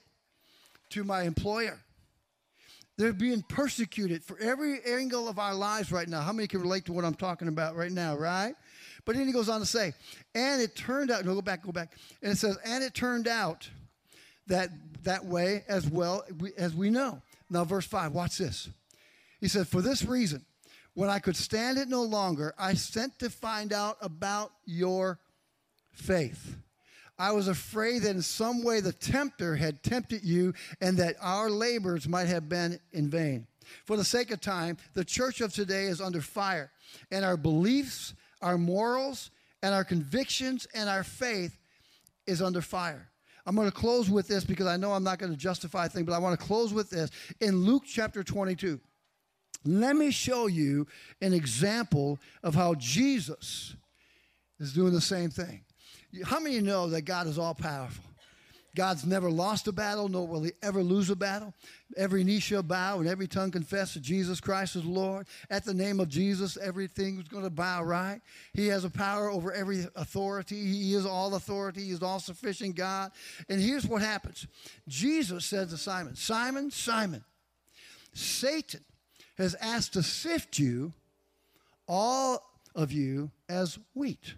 to 0.91 1.03
my 1.03 1.23
employer. 1.23 1.77
They're 2.95 3.11
being 3.11 3.41
persecuted 3.41 4.23
for 4.23 4.39
every 4.39 4.79
angle 4.85 5.27
of 5.27 5.39
our 5.39 5.55
lives 5.55 5.91
right 5.91 6.07
now. 6.07 6.21
How 6.21 6.31
many 6.31 6.47
can 6.47 6.61
relate 6.61 6.85
to 6.85 6.93
what 6.93 7.03
I'm 7.03 7.15
talking 7.15 7.49
about 7.49 7.75
right 7.75 7.91
now, 7.91 8.15
right? 8.15 8.55
But 9.05 9.15
then 9.15 9.27
he 9.27 9.33
goes 9.33 9.49
on 9.49 9.59
to 9.59 9.65
say, 9.65 9.93
and 10.33 10.61
it 10.61 10.75
turned 10.75 11.11
out, 11.11 11.25
no, 11.25 11.35
go 11.35 11.41
back, 11.41 11.63
go 11.63 11.71
back. 11.71 11.93
And 12.21 12.31
it 12.31 12.37
says, 12.37 12.57
and 12.65 12.83
it 12.83 12.93
turned 12.93 13.27
out 13.27 13.69
that 14.47 14.69
that 15.03 15.25
way 15.25 15.63
as 15.67 15.87
well 15.87 16.23
as 16.57 16.73
we 16.73 16.89
know. 16.89 17.21
Now, 17.49 17.65
verse 17.65 17.85
5, 17.85 18.13
watch 18.13 18.37
this. 18.37 18.69
He 19.39 19.47
said, 19.47 19.67
For 19.67 19.81
this 19.81 20.03
reason, 20.03 20.45
when 20.93 21.09
I 21.09 21.19
could 21.19 21.35
stand 21.35 21.77
it 21.77 21.87
no 21.87 22.03
longer, 22.03 22.53
I 22.57 22.73
sent 22.75 23.19
to 23.19 23.29
find 23.29 23.73
out 23.73 23.97
about 24.01 24.51
your 24.65 25.19
faith. 25.91 26.55
I 27.17 27.31
was 27.31 27.47
afraid 27.47 28.03
that 28.03 28.15
in 28.15 28.21
some 28.21 28.63
way 28.63 28.79
the 28.79 28.91
tempter 28.91 29.55
had 29.55 29.83
tempted 29.83 30.23
you 30.23 30.53
and 30.81 30.97
that 30.97 31.15
our 31.21 31.49
labors 31.49 32.07
might 32.07 32.27
have 32.27 32.49
been 32.49 32.79
in 32.91 33.09
vain. 33.09 33.47
For 33.85 33.97
the 33.97 34.03
sake 34.03 34.31
of 34.31 34.41
time, 34.41 34.77
the 34.93 35.05
church 35.05 35.39
of 35.41 35.53
today 35.53 35.85
is 35.85 36.01
under 36.01 36.21
fire, 36.21 36.71
and 37.11 37.23
our 37.23 37.37
beliefs 37.37 38.13
our 38.43 38.57
morals 38.57 39.31
and 39.63 39.73
our 39.73 39.83
convictions 39.83 40.67
and 40.75 40.89
our 40.89 41.03
faith 41.03 41.57
is 42.27 42.41
under 42.41 42.61
fire. 42.61 43.09
I'm 43.45 43.55
going 43.55 43.69
to 43.69 43.75
close 43.75 44.09
with 44.09 44.27
this 44.27 44.43
because 44.43 44.67
I 44.67 44.77
know 44.77 44.93
I'm 44.93 45.03
not 45.03 45.19
going 45.19 45.31
to 45.31 45.37
justify 45.37 45.87
things, 45.87 46.05
but 46.05 46.13
I 46.13 46.19
want 46.19 46.39
to 46.39 46.45
close 46.45 46.73
with 46.73 46.89
this. 46.89 47.09
In 47.41 47.65
Luke 47.65 47.83
chapter 47.85 48.23
22, 48.23 48.79
let 49.65 49.95
me 49.95 50.11
show 50.11 50.47
you 50.47 50.87
an 51.21 51.33
example 51.33 52.19
of 52.41 52.55
how 52.55 52.75
Jesus 52.75 53.75
is 54.59 54.73
doing 54.73 54.93
the 54.93 55.01
same 55.01 55.29
thing. 55.29 55.63
How 56.23 56.39
many 56.39 56.59
know 56.61 56.89
that 56.89 57.01
God 57.03 57.27
is 57.27 57.37
all 57.37 57.55
powerful? 57.55 58.03
God's 58.75 59.05
never 59.05 59.29
lost 59.29 59.67
a 59.67 59.71
battle, 59.71 60.09
nor 60.09 60.27
will 60.27 60.41
he 60.43 60.51
ever 60.63 60.81
lose 60.81 61.09
a 61.11 61.15
battle. 61.15 61.53
Every 61.95 62.23
knee 62.23 62.39
shall 62.39 62.63
bow 62.63 62.99
and 62.99 63.07
every 63.07 63.27
tongue 63.27 63.51
confess 63.51 63.93
that 63.93 64.01
Jesus 64.01 64.39
Christ 64.39 64.75
is 64.75 64.83
Lord. 64.83 65.27
At 65.51 65.63
the 65.63 65.75
name 65.75 65.99
of 65.99 66.09
Jesus, 66.09 66.57
everything 66.57 67.19
is 67.19 67.27
going 67.27 67.43
to 67.43 67.51
bow 67.51 67.83
right. 67.83 68.19
He 68.53 68.67
has 68.67 68.83
a 68.83 68.89
power 68.89 69.29
over 69.29 69.53
every 69.53 69.85
authority. 69.95 70.65
He 70.65 70.95
is 70.95 71.05
all 71.05 71.35
authority. 71.35 71.83
He 71.83 71.91
is 71.91 72.01
all 72.01 72.19
sufficient 72.19 72.75
God. 72.75 73.11
And 73.47 73.61
here's 73.61 73.85
what 73.85 74.01
happens 74.01 74.47
Jesus 74.87 75.45
said 75.45 75.69
to 75.69 75.77
Simon, 75.77 76.15
Simon, 76.15 76.71
Simon, 76.71 77.23
Satan 78.13 78.83
has 79.37 79.55
asked 79.55 79.93
to 79.93 80.03
sift 80.03 80.57
you, 80.57 80.93
all 81.87 82.43
of 82.75 82.91
you, 82.91 83.29
as 83.47 83.77
wheat. 83.93 84.33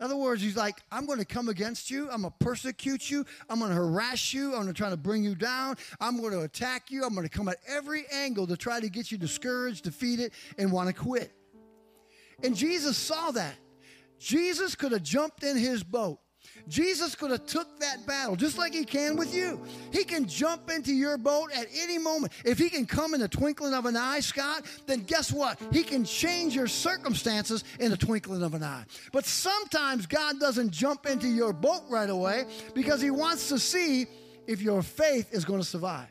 In 0.00 0.04
other 0.04 0.16
words, 0.16 0.40
he's 0.40 0.56
like, 0.56 0.76
I'm 0.92 1.06
going 1.06 1.18
to 1.18 1.24
come 1.24 1.48
against 1.48 1.90
you. 1.90 2.08
I'm 2.10 2.22
going 2.22 2.32
to 2.38 2.44
persecute 2.44 3.10
you. 3.10 3.26
I'm 3.50 3.58
going 3.58 3.70
to 3.70 3.76
harass 3.76 4.32
you. 4.32 4.54
I'm 4.54 4.62
going 4.62 4.68
to 4.68 4.72
try 4.72 4.90
to 4.90 4.96
bring 4.96 5.24
you 5.24 5.34
down. 5.34 5.76
I'm 6.00 6.20
going 6.20 6.32
to 6.32 6.42
attack 6.42 6.90
you. 6.90 7.04
I'm 7.04 7.14
going 7.14 7.28
to 7.28 7.36
come 7.36 7.48
at 7.48 7.58
every 7.66 8.04
angle 8.12 8.46
to 8.46 8.56
try 8.56 8.78
to 8.78 8.88
get 8.88 9.10
you 9.10 9.18
discouraged, 9.18 9.84
defeated, 9.84 10.32
and 10.56 10.70
want 10.70 10.88
to 10.88 10.94
quit. 10.94 11.32
And 12.44 12.56
Jesus 12.56 12.96
saw 12.96 13.32
that. 13.32 13.54
Jesus 14.20 14.74
could 14.74 14.92
have 14.92 15.02
jumped 15.02 15.42
in 15.42 15.56
his 15.56 15.82
boat 15.82 16.20
Jesus 16.66 17.14
could 17.14 17.30
have 17.30 17.46
took 17.46 17.78
that 17.80 18.06
battle 18.06 18.36
just 18.36 18.58
like 18.58 18.72
he 18.72 18.84
can 18.84 19.16
with 19.16 19.34
you. 19.34 19.60
He 19.92 20.04
can 20.04 20.26
jump 20.26 20.70
into 20.70 20.92
your 20.92 21.16
boat 21.16 21.50
at 21.54 21.66
any 21.76 21.98
moment. 21.98 22.32
If 22.44 22.58
he 22.58 22.68
can 22.68 22.86
come 22.86 23.14
in 23.14 23.20
the 23.20 23.28
twinkling 23.28 23.74
of 23.74 23.86
an 23.86 23.96
eye, 23.96 24.20
Scott, 24.20 24.64
then 24.86 25.00
guess 25.00 25.32
what? 25.32 25.60
He 25.72 25.82
can 25.82 26.04
change 26.04 26.54
your 26.54 26.66
circumstances 26.66 27.64
in 27.78 27.90
the 27.90 27.96
twinkling 27.96 28.42
of 28.42 28.54
an 28.54 28.62
eye. 28.62 28.84
But 29.12 29.24
sometimes 29.24 30.06
God 30.06 30.40
doesn't 30.40 30.70
jump 30.70 31.06
into 31.06 31.28
your 31.28 31.52
boat 31.52 31.82
right 31.88 32.10
away 32.10 32.44
because 32.74 33.00
he 33.00 33.10
wants 33.10 33.48
to 33.48 33.58
see 33.58 34.06
if 34.46 34.62
your 34.62 34.82
faith 34.82 35.32
is 35.32 35.44
going 35.44 35.60
to 35.60 35.66
survive. 35.66 36.08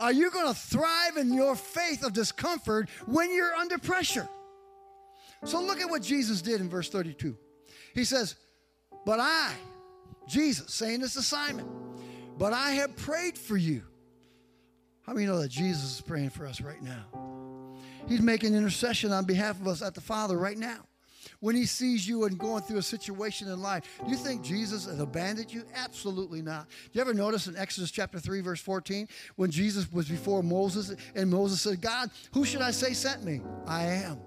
Are 0.00 0.12
you 0.12 0.30
going 0.30 0.48
to 0.48 0.54
thrive 0.54 1.16
in 1.16 1.32
your 1.32 1.54
faith 1.54 2.04
of 2.04 2.12
discomfort 2.12 2.88
when 3.06 3.32
you're 3.32 3.54
under 3.54 3.78
pressure? 3.78 4.28
So 5.44 5.62
look 5.62 5.80
at 5.80 5.88
what 5.88 6.02
Jesus 6.02 6.42
did 6.42 6.60
in 6.60 6.68
verse 6.68 6.88
32. 6.88 7.36
He 7.94 8.04
says, 8.04 8.36
But 9.04 9.20
I, 9.20 9.52
Jesus 10.26 10.72
saying 10.72 11.00
this 11.00 11.14
to 11.14 11.22
Simon, 11.22 11.66
but 12.38 12.52
I 12.52 12.72
have 12.72 12.96
prayed 12.96 13.38
for 13.38 13.56
you. 13.56 13.82
How 15.02 15.14
many 15.14 15.26
know 15.26 15.40
that 15.40 15.48
Jesus 15.48 15.96
is 15.96 16.00
praying 16.00 16.30
for 16.30 16.46
us 16.46 16.60
right 16.60 16.82
now? 16.82 17.04
He's 18.08 18.20
making 18.20 18.54
intercession 18.54 19.12
on 19.12 19.24
behalf 19.24 19.60
of 19.60 19.66
us 19.68 19.82
at 19.82 19.94
the 19.94 20.00
Father 20.00 20.36
right 20.36 20.58
now. 20.58 20.80
When 21.40 21.54
he 21.54 21.66
sees 21.66 22.06
you 22.08 22.24
and 22.24 22.38
going 22.38 22.62
through 22.62 22.78
a 22.78 22.82
situation 22.82 23.48
in 23.48 23.60
life, 23.60 23.84
do 24.04 24.10
you 24.10 24.16
think 24.16 24.42
Jesus 24.42 24.86
has 24.86 24.98
abandoned 24.98 25.52
you? 25.52 25.64
Absolutely 25.74 26.40
not. 26.40 26.68
Do 26.68 26.90
you 26.92 27.00
ever 27.00 27.14
notice 27.14 27.46
in 27.46 27.56
Exodus 27.56 27.90
chapter 27.90 28.18
3, 28.18 28.40
verse 28.40 28.60
14, 28.60 29.08
when 29.34 29.50
Jesus 29.50 29.90
was 29.92 30.08
before 30.08 30.42
Moses 30.42 30.94
and 31.14 31.30
Moses 31.30 31.60
said, 31.60 31.80
God, 31.80 32.10
who 32.32 32.44
should 32.44 32.62
I 32.62 32.70
say 32.70 32.92
sent 32.92 33.24
me? 33.24 33.42
I 33.66 33.84
am. 33.84 34.18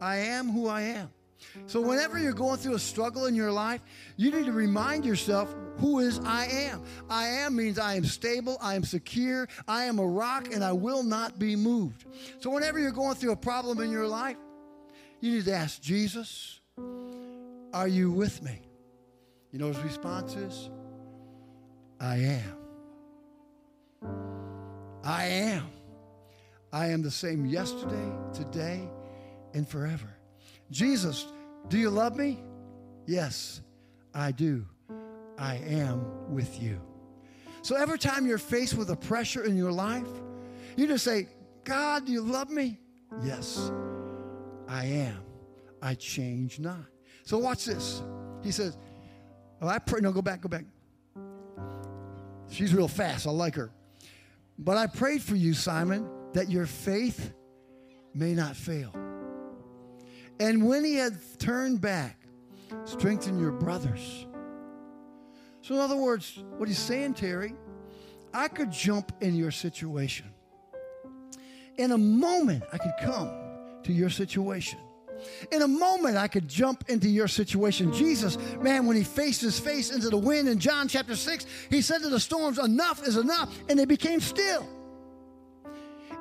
I 0.00 0.16
am 0.16 0.50
who 0.50 0.68
I 0.68 0.82
am. 0.82 1.10
So, 1.66 1.80
whenever 1.80 2.18
you're 2.18 2.32
going 2.32 2.58
through 2.58 2.74
a 2.74 2.78
struggle 2.78 3.26
in 3.26 3.34
your 3.34 3.52
life, 3.52 3.80
you 4.16 4.30
need 4.30 4.46
to 4.46 4.52
remind 4.52 5.04
yourself 5.04 5.54
who 5.78 5.98
is 6.00 6.18
I 6.20 6.46
am. 6.46 6.82
I 7.08 7.26
am 7.26 7.56
means 7.56 7.78
I 7.78 7.94
am 7.94 8.04
stable, 8.04 8.56
I 8.60 8.74
am 8.74 8.84
secure, 8.84 9.48
I 9.68 9.84
am 9.84 9.98
a 9.98 10.06
rock, 10.06 10.52
and 10.52 10.64
I 10.64 10.72
will 10.72 11.02
not 11.02 11.38
be 11.38 11.56
moved. 11.56 12.06
So, 12.40 12.50
whenever 12.50 12.78
you're 12.78 12.90
going 12.90 13.16
through 13.16 13.32
a 13.32 13.36
problem 13.36 13.80
in 13.80 13.90
your 13.90 14.06
life, 14.06 14.36
you 15.20 15.32
need 15.32 15.44
to 15.46 15.54
ask 15.54 15.80
Jesus, 15.80 16.60
Are 17.72 17.88
you 17.88 18.10
with 18.10 18.42
me? 18.42 18.62
You 19.52 19.58
know 19.58 19.68
his 19.68 19.78
response 19.78 20.34
is, 20.34 20.70
I 22.00 22.16
am. 22.16 22.56
I 25.02 25.24
am. 25.24 25.70
I 26.72 26.88
am 26.88 27.02
the 27.02 27.10
same 27.10 27.46
yesterday, 27.46 28.12
today, 28.34 28.88
and 29.54 29.66
forever. 29.66 30.15
Jesus, 30.70 31.26
do 31.68 31.78
you 31.78 31.90
love 31.90 32.16
me? 32.16 32.42
Yes, 33.06 33.60
I 34.14 34.32
do. 34.32 34.66
I 35.38 35.56
am 35.56 36.32
with 36.32 36.60
you. 36.62 36.80
So 37.62 37.76
every 37.76 37.98
time 37.98 38.26
you're 38.26 38.38
faced 38.38 38.74
with 38.74 38.90
a 38.90 38.96
pressure 38.96 39.44
in 39.44 39.56
your 39.56 39.72
life, 39.72 40.08
you 40.76 40.86
just 40.86 41.04
say, 41.04 41.28
God, 41.64 42.06
do 42.06 42.12
you 42.12 42.22
love 42.22 42.50
me? 42.50 42.78
Yes, 43.22 43.70
I 44.68 44.84
am. 44.86 45.22
I 45.82 45.94
change 45.94 46.58
not. 46.58 46.84
So 47.24 47.38
watch 47.38 47.64
this. 47.64 48.02
He 48.42 48.50
says, 48.50 48.76
oh, 49.60 49.68
I 49.68 49.78
pray. 49.78 50.00
No, 50.00 50.12
go 50.12 50.22
back, 50.22 50.40
go 50.40 50.48
back. 50.48 50.64
She's 52.50 52.72
real 52.72 52.88
fast. 52.88 53.26
I 53.26 53.30
like 53.30 53.56
her. 53.56 53.70
But 54.58 54.76
I 54.76 54.86
prayed 54.86 55.22
for 55.22 55.36
you, 55.36 55.52
Simon, 55.52 56.08
that 56.32 56.48
your 56.48 56.66
faith 56.66 57.32
may 58.14 58.32
not 58.32 58.56
fail. 58.56 58.94
And 60.38 60.66
when 60.66 60.84
he 60.84 60.94
had 60.94 61.16
turned 61.38 61.80
back, 61.80 62.18
strengthen 62.84 63.38
your 63.38 63.52
brothers. 63.52 64.26
So, 65.62 65.74
in 65.74 65.80
other 65.80 65.96
words, 65.96 66.44
what 66.58 66.68
he's 66.68 66.78
saying, 66.78 67.14
Terry, 67.14 67.54
I 68.32 68.48
could 68.48 68.70
jump 68.70 69.12
in 69.20 69.34
your 69.34 69.50
situation. 69.50 70.26
In 71.76 71.92
a 71.92 71.98
moment, 71.98 72.64
I 72.72 72.78
could 72.78 72.94
come 73.02 73.30
to 73.82 73.92
your 73.92 74.10
situation. 74.10 74.78
In 75.50 75.62
a 75.62 75.68
moment, 75.68 76.16
I 76.16 76.28
could 76.28 76.46
jump 76.46 76.84
into 76.88 77.08
your 77.08 77.28
situation. 77.28 77.92
Jesus, 77.92 78.36
man, 78.60 78.86
when 78.86 78.96
he 78.96 79.02
faced 79.02 79.40
his 79.40 79.58
face 79.58 79.90
into 79.90 80.10
the 80.10 80.18
wind 80.18 80.48
in 80.48 80.58
John 80.58 80.88
chapter 80.88 81.16
6, 81.16 81.46
he 81.70 81.80
said 81.80 82.02
to 82.02 82.08
the 82.08 82.20
storms, 82.20 82.58
Enough 82.58 83.06
is 83.06 83.16
enough, 83.16 83.54
and 83.68 83.78
they 83.78 83.86
became 83.86 84.20
still. 84.20 84.68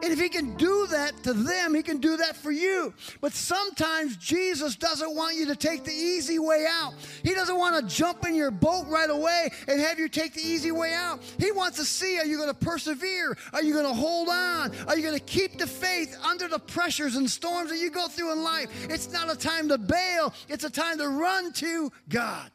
And 0.04 0.12
if 0.12 0.20
he 0.20 0.30
can 0.30 0.56
do 0.56 0.88
that 0.88 1.24
to 1.24 1.34
them, 1.34 1.74
he 1.74 1.82
can 1.82 1.98
do 1.98 2.18
that 2.18 2.36
for 2.36 2.52
you. 2.52 2.94
But 3.22 3.34
sometimes 3.34 4.18
Jesus 4.18 4.76
doesn't 4.76 5.16
want 5.16 5.36
you 5.36 5.46
to 5.48 5.56
take 5.56 5.84
the 5.84 5.94
easy 5.94 6.40
way 6.40 6.66
out. 6.70 6.94
He 7.24 7.34
doesn't 7.34 7.58
want 7.58 7.76
to 7.78 7.96
jump 7.96 8.26
in 8.26 8.36
your 8.36 8.52
boat 8.52 8.86
right 8.88 9.10
away 9.10 9.50
and 9.68 9.80
have 9.80 9.98
you 9.98 10.10
take 10.10 10.34
the 10.34 10.42
easy 10.42 10.72
way 10.72 10.94
out. 10.94 11.22
He 11.40 11.52
wants 11.52 11.78
to 11.78 11.86
see 11.86 12.20
are 12.20 12.26
you 12.26 12.38
going 12.38 12.50
to 12.50 12.54
persevere? 12.54 13.38
Are 13.54 13.64
you 13.64 13.74
going 13.74 13.86
to 13.86 13.94
hold 13.94 14.30
on? 14.30 14.72
Are 14.88 14.96
you 14.96 15.02
going 15.02 15.18
to 15.18 15.26
keep 15.26 15.58
the 15.58 15.68
faith 15.68 16.18
under 16.24 16.48
the 16.48 16.60
pressures 16.60 17.16
and 17.16 17.30
storms 17.30 17.70
that 17.70 17.78
you 17.78 17.90
go 17.90 18.08
through 18.08 18.34
in 18.34 18.44
life? 18.44 18.70
It's 18.90 19.12
not 19.12 19.32
a 19.32 19.38
time 19.38 19.70
to 19.70 19.78
bail, 19.78 20.34
it's 20.48 20.64
a 20.64 20.70
time 20.70 20.98
to 21.00 21.08
run 21.08 21.54
to 21.54 21.92
God. 22.10 22.52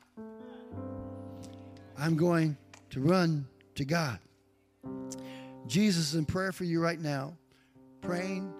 I'm 1.98 2.16
going 2.16 2.56
to 2.90 3.00
run 3.00 3.46
to 3.74 3.84
God. 3.84 4.18
Jesus 5.70 6.08
is 6.08 6.14
in 6.16 6.24
prayer 6.24 6.50
for 6.50 6.64
you 6.64 6.82
right 6.82 7.00
now, 7.00 7.32
praying 8.00 8.52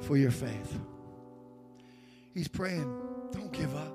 for 0.00 0.16
your 0.16 0.32
faith. 0.32 0.80
He's 2.34 2.48
praying, 2.48 2.92
don't 3.30 3.52
give 3.52 3.72
up. 3.76 3.94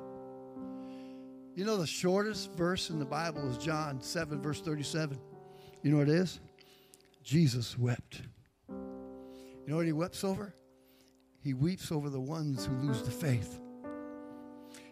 You 1.53 1.65
know, 1.65 1.75
the 1.75 1.85
shortest 1.85 2.53
verse 2.53 2.89
in 2.91 2.99
the 2.99 3.05
Bible 3.05 3.49
is 3.49 3.57
John 3.57 3.99
7, 3.99 4.41
verse 4.41 4.61
37. 4.61 5.19
You 5.83 5.91
know 5.91 5.97
what 5.97 6.07
it 6.07 6.15
is? 6.15 6.39
Jesus 7.25 7.77
wept. 7.77 8.21
You 8.69 9.65
know 9.67 9.75
what 9.75 9.85
he 9.85 9.91
weeps 9.91 10.23
over? 10.23 10.53
He 11.43 11.53
weeps 11.53 11.91
over 11.91 12.09
the 12.09 12.21
ones 12.21 12.65
who 12.65 12.73
lose 12.75 13.03
the 13.03 13.11
faith. 13.11 13.59